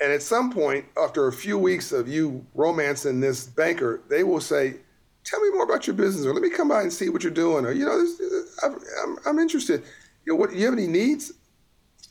And 0.00 0.10
at 0.10 0.22
some 0.22 0.52
point, 0.52 0.84
after 0.96 1.28
a 1.28 1.32
few 1.32 1.58
weeks 1.58 1.92
of 1.92 2.08
you 2.08 2.44
romancing 2.54 3.20
this 3.20 3.46
banker, 3.46 4.00
they 4.08 4.24
will 4.24 4.40
say, 4.40 4.76
tell 5.24 5.40
me 5.40 5.50
more 5.50 5.64
about 5.64 5.86
your 5.86 5.94
business, 5.94 6.26
or 6.26 6.34
let 6.34 6.42
me 6.42 6.50
come 6.50 6.68
by 6.68 6.82
and 6.82 6.92
see 6.92 7.08
what 7.08 7.22
you're 7.22 7.32
doing, 7.32 7.64
or 7.64 7.72
you 7.72 7.84
know, 7.84 7.98
this, 8.00 8.58
I'm, 8.62 8.78
I'm, 9.04 9.16
I'm, 9.26 9.38
interested. 9.38 9.82
You 10.24 10.32
know, 10.32 10.36
what 10.36 10.50
do 10.50 10.56
you 10.56 10.64
have 10.64 10.74
any 10.74 10.86
needs 10.86 11.32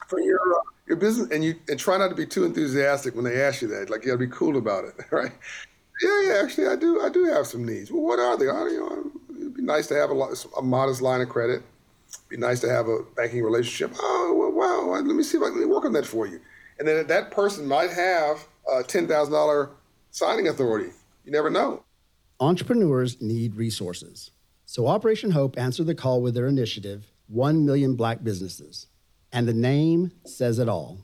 for 0.07 0.19
your 0.19 0.39
uh, 0.39 0.61
your 0.87 0.97
business, 0.97 1.29
and 1.31 1.43
you 1.43 1.55
and 1.67 1.79
try 1.79 1.97
not 1.97 2.09
to 2.09 2.15
be 2.15 2.25
too 2.25 2.45
enthusiastic 2.45 3.15
when 3.15 3.23
they 3.23 3.41
ask 3.41 3.61
you 3.61 3.67
that. 3.69 3.89
Like 3.89 4.03
you 4.03 4.11
got 4.11 4.19
to 4.19 4.25
be 4.25 4.31
cool 4.31 4.57
about 4.57 4.85
it, 4.85 4.93
right? 5.11 5.31
Yeah, 6.01 6.21
yeah. 6.27 6.41
Actually, 6.43 6.67
I 6.67 6.75
do. 6.75 7.01
I 7.01 7.09
do 7.09 7.25
have 7.25 7.47
some 7.47 7.65
needs. 7.65 7.91
Well, 7.91 8.01
what 8.01 8.19
are 8.19 8.37
they? 8.37 8.49
I, 8.49 8.63
you 8.67 8.79
know, 8.79 9.11
it'd 9.37 9.53
be 9.55 9.61
nice 9.61 9.87
to 9.87 9.95
have 9.95 10.11
a, 10.11 10.33
a 10.57 10.61
modest 10.61 11.01
line 11.01 11.21
of 11.21 11.29
credit. 11.29 11.63
Be 12.31 12.37
nice 12.37 12.61
to 12.61 12.69
have 12.69 12.87
a 12.87 12.99
banking 13.17 13.43
relationship. 13.43 13.93
Oh, 13.99 14.33
well, 14.39 14.51
wow. 14.53 14.93
Let 14.93 15.03
me 15.03 15.21
see 15.21 15.37
if 15.37 15.43
I 15.43 15.49
can 15.49 15.67
work 15.69 15.83
on 15.83 15.91
that 15.91 16.05
for 16.05 16.25
you. 16.25 16.39
And 16.79 16.87
then 16.87 17.05
that 17.07 17.29
person 17.29 17.67
might 17.67 17.91
have 17.91 18.47
a 18.73 18.83
ten 18.83 19.05
thousand 19.05 19.33
dollar 19.33 19.71
signing 20.11 20.47
authority. 20.47 20.91
You 21.25 21.31
never 21.33 21.49
know. 21.49 21.83
Entrepreneurs 22.39 23.21
need 23.21 23.55
resources. 23.55 24.31
So 24.65 24.87
Operation 24.87 25.31
Hope 25.31 25.59
answered 25.59 25.87
the 25.87 25.93
call 25.93 26.21
with 26.21 26.33
their 26.33 26.47
initiative, 26.47 27.11
1 27.27 27.65
Million 27.65 27.95
Black 27.95 28.23
Businesses. 28.23 28.87
And 29.33 29.45
the 29.45 29.53
name 29.53 30.13
says 30.25 30.57
it 30.57 30.69
all. 30.69 30.99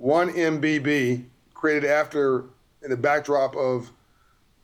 1MBB, 0.00 1.24
created 1.52 1.90
after, 1.90 2.44
in 2.82 2.90
the 2.90 2.96
backdrop 2.96 3.56
of 3.56 3.90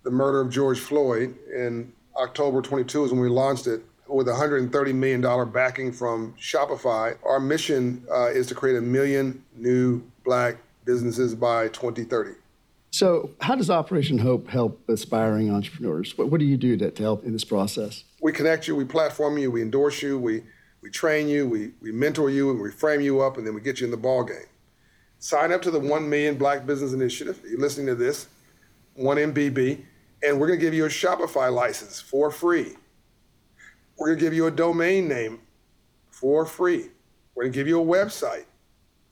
the 0.05 0.11
murder 0.11 0.41
of 0.41 0.51
George 0.51 0.79
Floyd 0.79 1.37
in 1.53 1.93
October 2.17 2.63
22 2.63 3.07
is 3.07 3.11
when 3.11 3.21
we 3.21 3.29
launched 3.29 3.67
it 3.67 3.83
with 4.11 4.27
$130 4.27 4.95
million 4.95 5.51
backing 5.51 5.93
from 5.93 6.35
Shopify. 6.35 7.17
Our 7.25 7.41
mission 7.41 8.05
uh, 8.11 8.27
is 8.27 8.47
to 8.49 8.55
create 8.55 8.77
a 8.77 8.81
million 8.81 9.43
new 9.57 10.03
black 10.25 10.57
businesses 10.85 11.35
by 11.35 11.69
2030. 11.69 12.33
So, 12.93 13.31
how 13.41 13.55
does 13.55 13.71
Operation 13.71 14.19
Hope 14.19 14.49
help 14.49 14.81
aspiring 14.89 15.51
entrepreneurs? 15.51 16.19
What, 16.19 16.29
what 16.29 16.41
do 16.41 16.45
you 16.45 16.57
do 16.57 16.77
to, 16.79 16.91
to 16.91 17.03
help 17.03 17.25
in 17.25 17.33
this 17.33 17.45
process? 17.45 18.03
We 18.21 18.33
connect 18.33 18.67
you, 18.67 18.75
we 18.75 18.85
platform 18.85 19.39
you, 19.39 19.51
we 19.51 19.63
endorse 19.63 20.03
you, 20.03 20.19
we, 20.19 20.43
we 20.83 20.91
train 20.91 21.29
you, 21.29 21.49
we, 21.49 21.71
we 21.81 21.93
mentor 21.93 22.31
you, 22.31 22.51
and 22.51 22.61
we 22.61 22.73
frame 22.73 23.01
you 23.01 23.21
up, 23.21 23.39
and 23.39 23.47
then 23.47 23.55
we 23.55 23.61
get 23.61 23.79
you 23.79 23.85
in 23.85 23.93
the 23.93 23.97
ball 23.97 24.25
game. 24.25 24.47
Sign 25.21 25.53
up 25.53 25.63
to 25.63 25.71
the 25.71 25.79
1 25.79 26.09
Million 26.09 26.37
Black 26.37 26.67
Business 26.67 26.93
Initiative. 26.93 27.41
You're 27.49 27.61
listening 27.61 27.87
to 27.87 27.95
this, 27.95 28.27
1MBB, 28.99 29.85
And 30.25 30.41
we're 30.41 30.49
going 30.49 30.59
to 30.59 30.65
give 30.65 30.75
you 30.75 30.87
a 30.87 30.89
Shopify 30.89 31.53
license 31.53 32.01
for 32.01 32.31
free. 32.31 32.75
We're 34.01 34.07
going 34.07 34.19
to 34.19 34.25
give 34.25 34.33
you 34.33 34.47
a 34.47 34.51
domain 34.51 35.09
name 35.09 35.41
for 36.09 36.47
free. 36.47 36.89
We're 37.35 37.45
going 37.45 37.53
to 37.53 37.59
give 37.59 37.69
you 37.69 37.83
a 37.83 37.85
website 37.85 38.47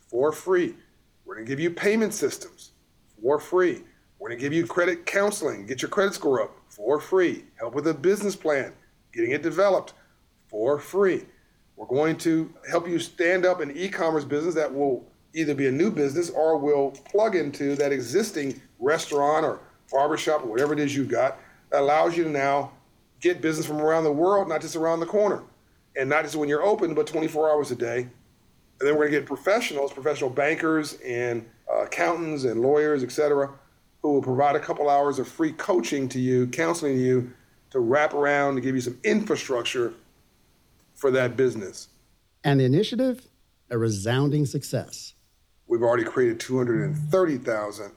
for 0.08 0.32
free. 0.32 0.74
We're 1.26 1.34
going 1.34 1.44
to 1.44 1.52
give 1.52 1.60
you 1.60 1.70
payment 1.70 2.14
systems 2.14 2.70
for 3.20 3.38
free. 3.38 3.82
We're 4.18 4.30
going 4.30 4.38
to 4.38 4.42
give 4.42 4.54
you 4.54 4.66
credit 4.66 5.04
counseling, 5.04 5.66
get 5.66 5.82
your 5.82 5.90
credit 5.90 6.14
score 6.14 6.42
up 6.42 6.56
for 6.70 6.98
free, 6.98 7.44
help 7.56 7.74
with 7.74 7.86
a 7.88 7.92
business 7.92 8.34
plan, 8.34 8.72
getting 9.12 9.32
it 9.32 9.42
developed 9.42 9.92
for 10.48 10.78
free. 10.78 11.26
We're 11.76 11.86
going 11.86 12.16
to 12.18 12.50
help 12.70 12.88
you 12.88 12.98
stand 12.98 13.44
up 13.44 13.60
an 13.60 13.76
e 13.76 13.90
commerce 13.90 14.24
business 14.24 14.54
that 14.54 14.74
will 14.74 15.04
either 15.34 15.54
be 15.54 15.66
a 15.66 15.72
new 15.72 15.90
business 15.90 16.30
or 16.30 16.56
will 16.56 16.92
plug 16.92 17.36
into 17.36 17.76
that 17.76 17.92
existing 17.92 18.58
restaurant 18.78 19.44
or 19.44 19.60
barbershop 19.92 20.44
or 20.44 20.46
whatever 20.46 20.72
it 20.72 20.78
is 20.78 20.96
you've 20.96 21.10
got 21.10 21.38
that 21.68 21.82
allows 21.82 22.16
you 22.16 22.24
to 22.24 22.30
now 22.30 22.72
get 23.20 23.40
business 23.40 23.66
from 23.66 23.80
around 23.80 24.04
the 24.04 24.12
world, 24.12 24.48
not 24.48 24.60
just 24.60 24.76
around 24.76 25.00
the 25.00 25.06
corner. 25.06 25.42
And 25.96 26.08
not 26.08 26.22
just 26.22 26.36
when 26.36 26.48
you're 26.48 26.62
open, 26.62 26.94
but 26.94 27.06
24 27.06 27.50
hours 27.50 27.70
a 27.70 27.76
day. 27.76 28.00
And 28.00 28.88
then 28.88 28.94
we're 28.94 29.08
going 29.08 29.12
to 29.12 29.18
get 29.20 29.26
professionals, 29.26 29.92
professional 29.92 30.30
bankers 30.30 30.94
and 31.04 31.44
uh, 31.72 31.84
accountants 31.84 32.44
and 32.44 32.60
lawyers, 32.60 33.02
et 33.02 33.10
cetera, 33.10 33.50
who 34.02 34.12
will 34.12 34.22
provide 34.22 34.54
a 34.54 34.60
couple 34.60 34.88
hours 34.88 35.18
of 35.18 35.26
free 35.26 35.52
coaching 35.52 36.08
to 36.10 36.20
you, 36.20 36.46
counseling 36.46 36.96
you 36.96 37.32
to 37.70 37.80
wrap 37.80 38.14
around 38.14 38.54
to 38.54 38.60
give 38.60 38.74
you 38.74 38.80
some 38.80 38.96
infrastructure 39.02 39.92
for 40.94 41.10
that 41.10 41.36
business. 41.36 41.88
And 42.44 42.60
the 42.60 42.64
initiative, 42.64 43.26
a 43.70 43.76
resounding 43.76 44.46
success. 44.46 45.14
We've 45.66 45.82
already 45.82 46.04
created 46.04 46.40
230,000 46.40 47.92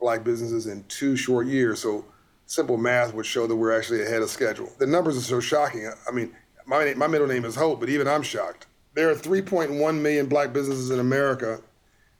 black 0.00 0.24
businesses 0.24 0.66
in 0.66 0.84
two 0.84 1.16
short 1.16 1.46
years. 1.46 1.80
So 1.80 2.04
simple 2.52 2.76
math 2.76 3.14
would 3.14 3.24
show 3.24 3.46
that 3.46 3.56
we're 3.56 3.74
actually 3.74 4.02
ahead 4.02 4.20
of 4.20 4.28
schedule. 4.28 4.70
The 4.78 4.86
numbers 4.86 5.16
are 5.16 5.22
so 5.22 5.40
shocking. 5.40 5.90
I 6.06 6.12
mean, 6.12 6.36
my, 6.66 6.92
my 6.94 7.06
middle 7.06 7.26
name 7.26 7.46
is 7.46 7.54
Hope, 7.54 7.80
but 7.80 7.88
even 7.88 8.06
I'm 8.06 8.22
shocked. 8.22 8.66
There 8.92 9.08
are 9.08 9.14
3.1 9.14 10.00
million 10.00 10.26
black 10.26 10.52
businesses 10.52 10.90
in 10.90 11.00
America, 11.00 11.62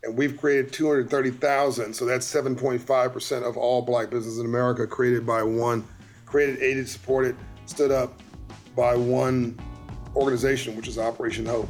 and 0.03 0.17
we've 0.17 0.39
created 0.41 0.73
230,000. 0.73 1.93
So 1.93 2.07
that's 2.07 2.27
7.5% 2.33 3.43
of 3.43 3.59
all 3.59 3.83
black 3.83 4.09
businesses 4.09 4.39
in 4.39 4.47
America 4.47 4.87
created 4.87 5.27
by 5.27 5.43
one, 5.43 5.87
created, 6.25 6.63
aided, 6.63 6.89
supported, 6.89 7.37
stood 7.67 7.91
up 7.91 8.19
by 8.75 8.97
one 8.97 9.61
organization, 10.17 10.77
which 10.79 10.89
is 10.89 10.97
Operation 10.97 11.45
Hope. 11.45 11.69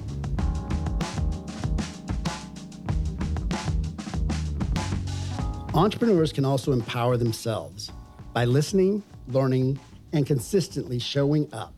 Entrepreneurs 5.74 6.32
can 6.32 6.44
also 6.44 6.70
empower 6.70 7.16
themselves 7.16 7.90
by 8.32 8.44
listening, 8.44 9.02
learning, 9.28 9.78
and 10.12 10.26
consistently 10.26 10.98
showing 10.98 11.52
up. 11.52 11.74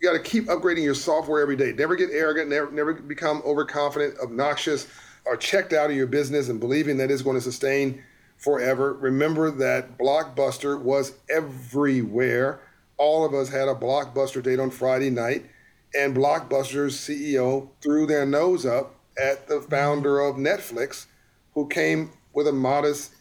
You 0.00 0.08
got 0.08 0.14
to 0.14 0.30
keep 0.30 0.46
upgrading 0.46 0.82
your 0.82 0.94
software 0.94 1.40
every 1.40 1.56
day. 1.56 1.72
Never 1.72 1.94
get 1.94 2.10
arrogant, 2.10 2.48
never, 2.48 2.70
never 2.70 2.94
become 2.94 3.42
overconfident, 3.44 4.18
obnoxious, 4.20 4.88
or 5.24 5.36
checked 5.36 5.72
out 5.72 5.90
of 5.90 5.96
your 5.96 6.08
business 6.08 6.48
and 6.48 6.58
believing 6.58 6.96
that 6.96 7.10
it's 7.10 7.22
going 7.22 7.36
to 7.36 7.40
sustain 7.40 8.02
forever. 8.36 8.94
Remember 8.94 9.50
that 9.50 9.98
Blockbuster 9.98 10.80
was 10.80 11.12
everywhere. 11.30 12.60
All 12.96 13.24
of 13.24 13.34
us 13.34 13.48
had 13.48 13.68
a 13.68 13.74
Blockbuster 13.74 14.42
date 14.42 14.58
on 14.58 14.70
Friday 14.70 15.10
night, 15.10 15.46
and 15.94 16.16
Blockbuster's 16.16 16.96
CEO 16.96 17.68
threw 17.80 18.06
their 18.06 18.26
nose 18.26 18.66
up 18.66 18.96
at 19.16 19.46
the 19.46 19.60
founder 19.60 20.20
of 20.20 20.36
Netflix, 20.36 21.06
who 21.54 21.68
came 21.68 22.10
with 22.32 22.48
a 22.48 22.52
modest 22.52 23.12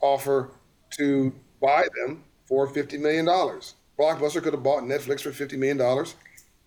offer 0.00 0.50
to 0.90 1.32
buy 1.60 1.86
them 2.04 2.24
for 2.46 2.66
$50 2.66 2.98
million. 3.00 3.26
Blockbuster 3.26 4.42
could 4.42 4.52
have 4.52 4.62
bought 4.62 4.84
Netflix 4.84 5.20
for 5.20 5.30
$50 5.30 5.58
million, 5.58 6.06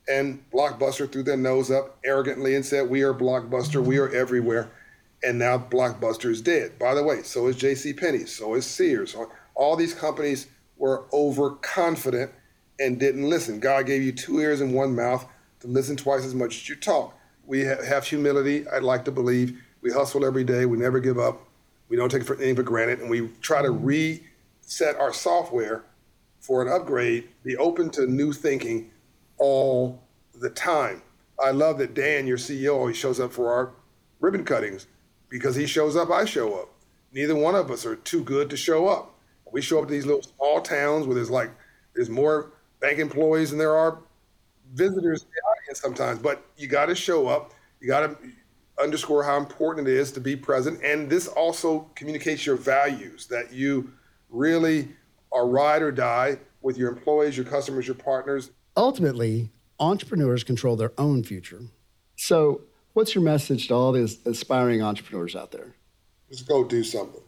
and 0.09 0.43
Blockbuster 0.51 1.11
threw 1.11 1.23
their 1.23 1.37
nose 1.37 1.71
up 1.71 1.97
arrogantly 2.03 2.55
and 2.55 2.65
said, 2.65 2.89
We 2.89 3.03
are 3.03 3.13
Blockbuster, 3.13 3.83
we 3.83 3.97
are 3.97 4.09
everywhere. 4.09 4.69
And 5.23 5.37
now 5.37 5.57
Blockbuster 5.57 6.29
is 6.31 6.41
dead. 6.41 6.79
By 6.79 6.95
the 6.95 7.03
way, 7.03 7.21
so 7.21 7.47
is 7.47 7.55
J.C. 7.55 7.93
Penney, 7.93 8.25
so 8.25 8.55
is 8.55 8.65
Sears. 8.65 9.15
All 9.53 9.75
these 9.75 9.93
companies 9.93 10.47
were 10.77 11.05
overconfident 11.13 12.31
and 12.79 12.99
didn't 12.99 13.29
listen. 13.29 13.59
God 13.59 13.85
gave 13.85 14.01
you 14.01 14.11
two 14.11 14.39
ears 14.39 14.61
and 14.61 14.73
one 14.73 14.95
mouth 14.95 15.25
to 15.59 15.67
listen 15.67 15.95
twice 15.95 16.25
as 16.25 16.33
much 16.33 16.55
as 16.55 16.69
you 16.69 16.75
talk. 16.75 17.15
We 17.45 17.61
have 17.61 18.05
humility, 18.05 18.67
I'd 18.67 18.83
like 18.83 19.05
to 19.05 19.11
believe. 19.11 19.61
We 19.81 19.91
hustle 19.91 20.25
every 20.25 20.43
day, 20.43 20.65
we 20.65 20.77
never 20.77 20.99
give 20.99 21.19
up. 21.19 21.47
We 21.87 21.97
don't 21.97 22.09
take 22.09 22.23
for 22.23 22.35
anything 22.35 22.55
for 22.55 22.63
granted, 22.63 22.99
and 22.99 23.09
we 23.09 23.29
try 23.41 23.61
to 23.61 23.71
reset 24.71 24.95
our 25.01 25.11
software 25.11 25.83
for 26.39 26.61
an 26.61 26.71
upgrade, 26.71 27.27
be 27.43 27.57
open 27.57 27.89
to 27.89 28.07
new 28.07 28.31
thinking 28.31 28.89
all 29.37 30.01
the 30.39 30.49
time. 30.49 31.01
I 31.43 31.51
love 31.51 31.77
that 31.79 31.93
Dan, 31.93 32.25
your 32.25 32.37
CEO, 32.37 32.75
always 32.75 32.95
shows 32.95 33.19
up 33.19 33.33
for 33.33 33.51
our 33.51 33.71
ribbon 34.21 34.45
cuttings 34.45 34.87
because 35.27 35.55
he 35.55 35.65
shows 35.65 35.97
up, 35.97 36.09
I 36.09 36.23
show 36.23 36.53
up. 36.53 36.69
Neither 37.11 37.35
one 37.35 37.53
of 37.53 37.69
us 37.69 37.85
are 37.85 37.97
too 37.97 38.23
good 38.23 38.49
to 38.49 38.55
show 38.55 38.87
up. 38.87 39.13
We 39.51 39.61
show 39.61 39.79
up 39.79 39.87
to 39.87 39.93
these 39.93 40.05
little 40.05 40.21
small 40.21 40.61
towns 40.61 41.05
where 41.05 41.15
there's 41.15 41.29
like 41.29 41.51
there's 41.93 42.09
more 42.09 42.53
bank 42.79 42.99
employees 42.99 43.49
than 43.49 43.59
there 43.59 43.75
are 43.75 43.99
visitors 44.73 45.23
in 45.23 45.27
the 45.27 45.41
audience 45.49 45.81
sometimes. 45.81 46.19
But 46.19 46.45
you 46.55 46.69
got 46.69 46.85
to 46.85 46.95
show 46.95 47.27
up. 47.27 47.51
You 47.81 47.87
got 47.89 48.07
to 48.07 48.17
underscore 48.81 49.23
how 49.23 49.35
important 49.35 49.89
it 49.89 49.95
is 49.95 50.13
to 50.13 50.21
be 50.21 50.37
present. 50.37 50.81
And 50.81 51.09
this 51.09 51.27
also 51.27 51.89
communicates 51.95 52.45
your 52.45 52.55
values 52.55 53.27
that 53.27 53.51
you 53.51 53.91
really 54.31 54.87
are 55.31 55.47
ride 55.47 55.81
or 55.81 55.91
die 55.91 56.39
with 56.61 56.77
your 56.77 56.89
employees, 56.89 57.37
your 57.37 57.45
customers, 57.45 57.87
your 57.87 57.95
partners. 57.95 58.51
Ultimately, 58.75 59.49
entrepreneurs 59.79 60.43
control 60.43 60.75
their 60.75 60.93
own 60.97 61.23
future. 61.23 61.61
So, 62.15 62.61
what's 62.93 63.15
your 63.15 63.23
message 63.23 63.67
to 63.67 63.73
all 63.73 63.91
these 63.91 64.25
aspiring 64.25 64.81
entrepreneurs 64.81 65.35
out 65.35 65.51
there? 65.51 65.75
Just 66.29 66.47
go 66.47 66.63
do 66.63 66.83
something. 66.83 67.21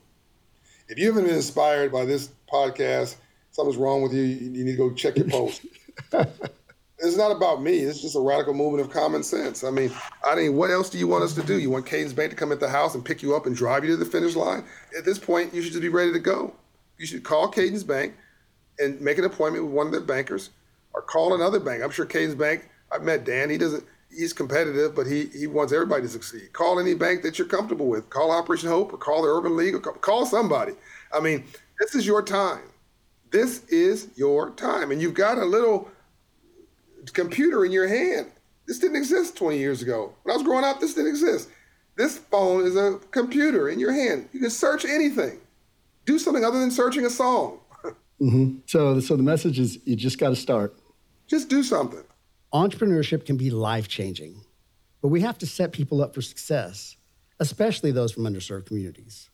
If 0.88 0.98
you 0.98 1.08
haven't 1.08 1.26
been 1.26 1.36
inspired 1.36 1.92
by 1.92 2.06
this 2.06 2.30
podcast, 2.52 3.16
something's 3.52 3.78
wrong 3.78 4.02
with 4.02 4.14
you. 4.14 4.22
You 4.22 4.50
need 4.50 4.72
to 4.72 4.78
go 4.78 4.94
check 4.94 5.18
your 5.18 5.28
pulse. 5.28 5.66
it's 7.00 7.18
not 7.18 7.32
about 7.32 7.62
me. 7.62 7.80
It's 7.80 8.02
just 8.02 8.16
a 8.16 8.20
radical 8.20 8.54
movement 8.54 8.86
of 8.86 8.92
common 8.92 9.24
sense. 9.24 9.64
I 9.64 9.72
mean, 9.72 9.92
I 10.24 10.36
mean, 10.36 10.56
what 10.56 10.70
else 10.70 10.90
do 10.90 10.98
you 10.98 11.08
want 11.08 11.24
us 11.24 11.34
to 11.36 11.44
do? 11.44 11.60
You 11.60 11.70
want 11.70 11.86
Cadence 11.86 12.14
Bank 12.14 12.32
to 12.32 12.36
come 12.36 12.52
at 12.52 12.60
the 12.60 12.70
house 12.70 12.96
and 12.96 13.04
pick 13.04 13.22
you 13.22 13.36
up 13.36 13.46
and 13.46 13.56
drive 13.56 13.84
you 13.84 13.92
to 13.92 13.98
the 13.98 14.06
finish 14.06 14.36
line? 14.36 14.64
At 14.98 15.06
this 15.06 15.20
point, 15.20 15.54
you 15.54 15.62
should 15.62 15.72
just 15.72 15.82
be 15.82 15.90
ready 15.90 16.14
to 16.14 16.20
go. 16.20 16.54
You 16.98 17.06
should 17.06 17.24
call 17.24 17.48
Cadence 17.48 17.84
Bank 17.84 18.14
and 18.80 19.00
make 19.02 19.18
an 19.18 19.26
appointment 19.26 19.66
with 19.66 19.74
one 19.74 19.88
of 19.88 19.92
their 19.92 20.02
bankers, 20.02 20.50
or 20.94 21.02
call 21.02 21.34
another 21.34 21.60
bank. 21.60 21.84
I'm 21.84 21.92
sure 21.92 22.06
Cadence 22.06 22.36
Bank. 22.36 22.70
I've 22.92 23.04
met 23.04 23.26
Dan. 23.26 23.50
He 23.50 23.58
doesn't. 23.58 23.84
He's 24.16 24.34
competitive, 24.34 24.96
but 24.96 25.08
he 25.08 25.26
he 25.28 25.48
wants 25.48 25.74
everybody 25.74 26.04
to 26.04 26.10
succeed. 26.10 26.54
Call 26.54 26.80
any 26.80 26.94
bank 26.94 27.24
that 27.24 27.40
you're 27.40 27.48
comfortable 27.48 27.88
with. 27.88 28.10
Call 28.10 28.32
Operation 28.32 28.70
Hope, 28.70 28.94
or 28.94 28.98
call 28.98 29.24
the 29.24 29.30
Urban 29.30 29.58
League, 29.58 29.74
or 29.74 29.80
call, 29.80 29.94
call 29.94 30.26
somebody. 30.26 30.74
I 31.12 31.20
mean, 31.20 31.46
this 31.80 31.96
is 31.96 32.06
your 32.06 32.22
time. 32.22 32.62
This 33.32 33.66
is 33.66 34.10
your 34.16 34.52
time, 34.52 34.92
and 34.92 35.02
you've 35.02 35.16
got 35.16 35.40
a 35.40 35.46
little 35.46 35.90
computer 37.14 37.66
in 37.66 37.72
your 37.72 37.88
hand. 37.88 38.28
This 38.68 38.80
didn't 38.80 38.98
exist 38.98 39.36
20 39.36 39.58
years 39.58 39.82
ago. 39.82 40.14
When 40.24 40.32
I 40.32 40.38
was 40.38 40.46
growing 40.46 40.64
up, 40.64 40.80
this 40.80 40.94
didn't 40.94 41.10
exist. 41.10 41.50
This 41.98 42.18
phone 42.18 42.66
is 42.66 42.76
a 42.76 43.00
computer 43.12 43.70
in 43.70 43.80
your 43.80 43.92
hand. 43.92 44.30
You 44.32 44.40
can 44.40 44.50
search 44.50 44.86
anything. 44.86 45.40
Do 46.06 46.20
something 46.20 46.44
other 46.44 46.60
than 46.60 46.72
searching 46.72 47.06
a 47.06 47.10
song. 47.10 47.60
mm-hmm. 48.22 48.58
So, 48.66 49.00
so 49.00 49.16
the 49.16 49.24
message 49.24 49.60
is 49.60 49.80
you 49.86 49.96
just 49.96 50.18
got 50.18 50.30
to 50.30 50.36
start. 50.36 50.78
Just 51.28 51.50
do 51.50 51.64
something. 51.64 52.04
Entrepreneurship 52.54 53.26
can 53.26 53.38
be 53.38 53.50
life 53.50 53.88
changing, 53.88 54.42
but 55.02 55.08
we 55.08 55.22
have 55.22 55.38
to 55.40 55.48
set 55.48 55.72
people 55.72 56.02
up 56.02 56.14
for 56.14 56.22
success, 56.22 56.98
especially 57.40 57.92
those 57.92 58.12
from 58.12 58.24
underserved 58.24 58.66
communities. 58.66 59.30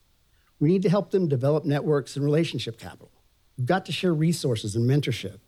We 0.60 0.70
need 0.70 0.84
to 0.84 0.90
help 0.90 1.12
them 1.12 1.28
develop 1.28 1.66
networks 1.66 2.16
and 2.16 2.24
relationship 2.24 2.78
capital. 2.78 3.12
We've 3.58 3.66
got 3.66 3.86
to 3.88 3.92
share 3.92 4.14
resources 4.14 4.76
and 4.76 4.90
mentorship, 4.90 5.40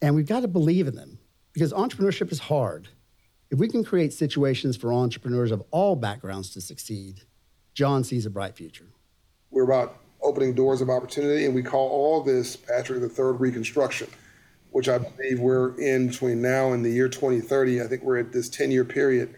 and 0.00 0.14
we've 0.14 0.28
got 0.28 0.40
to 0.40 0.48
believe 0.48 0.86
in 0.86 0.94
them 0.94 1.18
because 1.52 1.72
entrepreneurship 1.72 2.30
is 2.30 2.38
hard. 2.38 2.88
If 3.50 3.58
we 3.58 3.68
can 3.68 3.82
create 3.82 4.12
situations 4.12 4.76
for 4.76 4.92
entrepreneurs 4.92 5.50
of 5.50 5.64
all 5.72 5.96
backgrounds 5.96 6.50
to 6.50 6.60
succeed, 6.60 7.22
John 7.74 8.04
sees 8.04 8.24
a 8.24 8.30
bright 8.30 8.56
future. 8.56 8.86
We're 9.50 9.64
about 9.64 9.96
opening 10.22 10.54
doors 10.54 10.80
of 10.80 10.90
opportunity, 10.90 11.46
and 11.46 11.54
we 11.54 11.62
call 11.62 11.88
all 11.88 12.22
this, 12.22 12.56
Patrick, 12.56 13.00
the 13.00 13.08
third 13.08 13.34
reconstruction, 13.34 14.08
which 14.70 14.88
I 14.88 14.98
believe 14.98 15.40
we're 15.40 15.78
in 15.80 16.08
between 16.08 16.42
now 16.42 16.72
and 16.72 16.84
the 16.84 16.90
year 16.90 17.08
2030. 17.08 17.80
I 17.80 17.86
think 17.86 18.02
we're 18.02 18.18
at 18.18 18.32
this 18.32 18.48
10 18.48 18.70
year 18.70 18.84
period, 18.84 19.34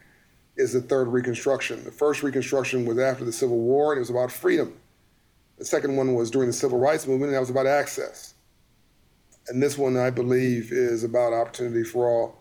is 0.57 0.73
the 0.73 0.81
third 0.81 1.09
reconstruction. 1.09 1.83
The 1.85 1.93
first 1.93 2.23
reconstruction 2.23 2.85
was 2.85 2.99
after 2.99 3.25
the 3.25 3.33
Civil 3.33 3.59
War, 3.59 3.93
and 3.93 3.99
it 3.99 4.01
was 4.01 4.11
about 4.11 4.31
freedom. 4.31 4.75
The 5.59 5.65
second 5.65 5.97
one 5.97 6.15
was 6.15 6.31
during 6.31 6.49
the 6.49 6.53
Civil 6.53 6.79
Rights 6.79 7.07
Movement, 7.07 7.29
and 7.29 7.37
that 7.37 7.41
was 7.41 7.51
about 7.51 7.67
access. 7.67 8.35
And 9.49 9.63
this 9.63 9.79
one, 9.79 9.97
I 9.97 10.11
believe, 10.11 10.73
is 10.73 11.05
about 11.05 11.33
opportunity 11.33 11.85
for 11.85 12.09
all. 12.09 12.39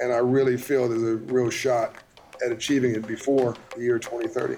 And 0.00 0.12
I 0.12 0.18
really 0.18 0.56
feel 0.56 0.88
there's 0.88 1.02
a 1.02 1.16
real 1.32 1.50
shot 1.50 1.94
at 2.44 2.52
achieving 2.52 2.94
it 2.94 3.06
before 3.06 3.56
the 3.74 3.82
year 3.82 3.98
2030. 3.98 4.56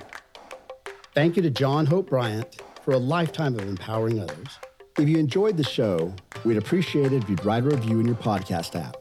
Thank 1.15 1.37
you 1.37 1.43
to 1.43 1.51
John 1.51 1.87
Hope 1.87 2.09
Bryant 2.09 2.61
for 2.87 2.93
a 2.93 2.99
lifetime 2.99 3.57
of 3.57 3.67
empowering 3.69 4.21
others. 4.21 4.61
If 4.97 5.09
you 5.09 5.19
enjoyed 5.19 5.57
the 5.57 5.65
show, 5.65 6.15
we'd 6.45 6.57
appreciate 6.57 7.13
it 7.13 7.25
if 7.25 7.29
you'd 7.29 7.45
write 7.45 7.65
a 7.65 7.67
review 7.67 7.99
in 7.99 8.07
your 8.07 8.15
podcast 8.15 8.81
app. 8.81 8.97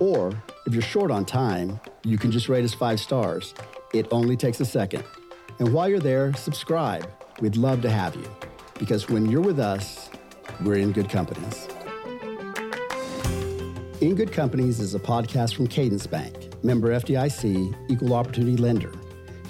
Or 0.00 0.32
if 0.66 0.72
you're 0.72 0.80
short 0.80 1.10
on 1.10 1.26
time, 1.26 1.78
you 2.02 2.16
can 2.16 2.30
just 2.30 2.48
rate 2.48 2.64
us 2.64 2.72
five 2.72 2.98
stars. 2.98 3.52
It 3.92 4.08
only 4.10 4.38
takes 4.38 4.58
a 4.60 4.64
second. 4.64 5.04
And 5.58 5.74
while 5.74 5.86
you're 5.86 6.00
there, 6.00 6.32
subscribe. 6.32 7.06
We'd 7.42 7.58
love 7.58 7.82
to 7.82 7.90
have 7.90 8.16
you 8.16 8.26
because 8.78 9.10
when 9.10 9.30
you're 9.30 9.42
with 9.42 9.60
us, 9.60 10.08
we're 10.64 10.78
in 10.78 10.92
good 10.92 11.10
companies. 11.10 11.68
In 14.00 14.14
Good 14.14 14.32
Companies 14.32 14.80
is 14.80 14.94
a 14.94 14.98
podcast 14.98 15.54
from 15.54 15.66
Cadence 15.66 16.06
Bank, 16.06 16.64
member 16.64 16.88
FDIC, 16.88 17.90
equal 17.90 18.14
opportunity 18.14 18.56
lender. 18.56 18.90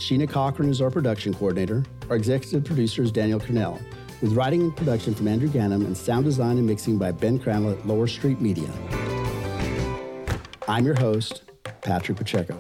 Sheena 0.01 0.27
Cochran 0.27 0.71
is 0.71 0.81
our 0.81 0.91
production 0.91 1.35
coordinator. 1.35 1.85
Our 2.09 2.17
executive 2.17 2.65
producer 2.65 3.03
is 3.03 3.13
Daniel 3.13 3.39
Cornell, 3.39 3.79
with 4.23 4.33
writing 4.33 4.63
and 4.63 4.75
production 4.75 5.15
from 5.15 5.29
Andrew 5.29 5.49
Gannum 5.49 5.85
and 5.85 5.95
sound 5.95 6.25
design 6.25 6.57
and 6.57 6.67
mixing 6.67 6.97
by 6.97 7.13
Ben 7.13 7.39
Cranlett 7.39 7.81
at 7.81 7.87
Lower 7.87 8.07
Street 8.07 8.41
Media. 8.41 8.71
I'm 10.67 10.87
your 10.87 10.99
host, 10.99 11.43
Patrick 11.83 12.17
Pacheco. 12.17 12.59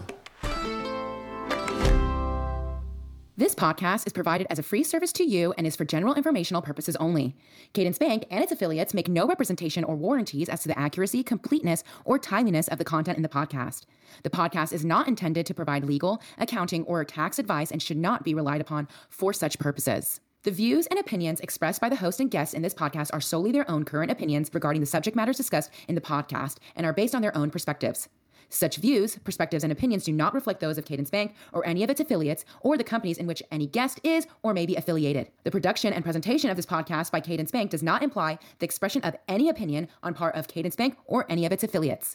This 3.40 3.54
podcast 3.54 4.06
is 4.06 4.12
provided 4.12 4.46
as 4.50 4.58
a 4.58 4.62
free 4.62 4.82
service 4.82 5.14
to 5.14 5.24
you 5.24 5.54
and 5.56 5.66
is 5.66 5.74
for 5.74 5.86
general 5.86 6.12
informational 6.12 6.60
purposes 6.60 6.94
only. 6.96 7.34
Cadence 7.72 7.96
Bank 7.96 8.26
and 8.30 8.42
its 8.44 8.52
affiliates 8.52 8.92
make 8.92 9.08
no 9.08 9.26
representation 9.26 9.82
or 9.82 9.96
warranties 9.96 10.50
as 10.50 10.60
to 10.60 10.68
the 10.68 10.78
accuracy, 10.78 11.22
completeness, 11.22 11.82
or 12.04 12.18
timeliness 12.18 12.68
of 12.68 12.76
the 12.76 12.84
content 12.84 13.16
in 13.16 13.22
the 13.22 13.30
podcast. 13.30 13.86
The 14.24 14.28
podcast 14.28 14.74
is 14.74 14.84
not 14.84 15.08
intended 15.08 15.46
to 15.46 15.54
provide 15.54 15.84
legal, 15.84 16.20
accounting, 16.36 16.84
or 16.84 17.02
tax 17.02 17.38
advice 17.38 17.70
and 17.70 17.82
should 17.82 17.96
not 17.96 18.24
be 18.24 18.34
relied 18.34 18.60
upon 18.60 18.88
for 19.08 19.32
such 19.32 19.58
purposes. 19.58 20.20
The 20.42 20.50
views 20.50 20.86
and 20.88 20.98
opinions 20.98 21.40
expressed 21.40 21.80
by 21.80 21.88
the 21.88 21.96
host 21.96 22.20
and 22.20 22.30
guests 22.30 22.52
in 22.52 22.60
this 22.60 22.74
podcast 22.74 23.08
are 23.14 23.22
solely 23.22 23.52
their 23.52 23.70
own 23.70 23.86
current 23.86 24.10
opinions 24.10 24.50
regarding 24.52 24.82
the 24.82 24.86
subject 24.86 25.16
matters 25.16 25.38
discussed 25.38 25.70
in 25.88 25.94
the 25.94 26.02
podcast 26.02 26.58
and 26.76 26.84
are 26.84 26.92
based 26.92 27.14
on 27.14 27.22
their 27.22 27.34
own 27.34 27.50
perspectives. 27.50 28.10
Such 28.50 28.76
views, 28.76 29.16
perspectives, 29.22 29.62
and 29.64 29.72
opinions 29.72 30.04
do 30.04 30.12
not 30.12 30.34
reflect 30.34 30.60
those 30.60 30.76
of 30.76 30.84
Cadence 30.84 31.08
Bank 31.08 31.34
or 31.52 31.64
any 31.66 31.84
of 31.84 31.90
its 31.90 32.00
affiliates 32.00 32.44
or 32.60 32.76
the 32.76 32.84
companies 32.84 33.16
in 33.16 33.26
which 33.26 33.42
any 33.50 33.66
guest 33.66 34.00
is 34.02 34.26
or 34.42 34.52
may 34.52 34.66
be 34.66 34.74
affiliated. 34.74 35.30
The 35.44 35.50
production 35.52 35.92
and 35.92 36.04
presentation 36.04 36.50
of 36.50 36.56
this 36.56 36.66
podcast 36.66 37.12
by 37.12 37.20
Cadence 37.20 37.52
Bank 37.52 37.70
does 37.70 37.82
not 37.82 38.02
imply 38.02 38.38
the 38.58 38.64
expression 38.64 39.02
of 39.02 39.16
any 39.28 39.48
opinion 39.48 39.88
on 40.02 40.14
part 40.14 40.34
of 40.34 40.48
Cadence 40.48 40.76
Bank 40.76 40.96
or 41.06 41.26
any 41.30 41.46
of 41.46 41.52
its 41.52 41.62
affiliates. 41.62 42.08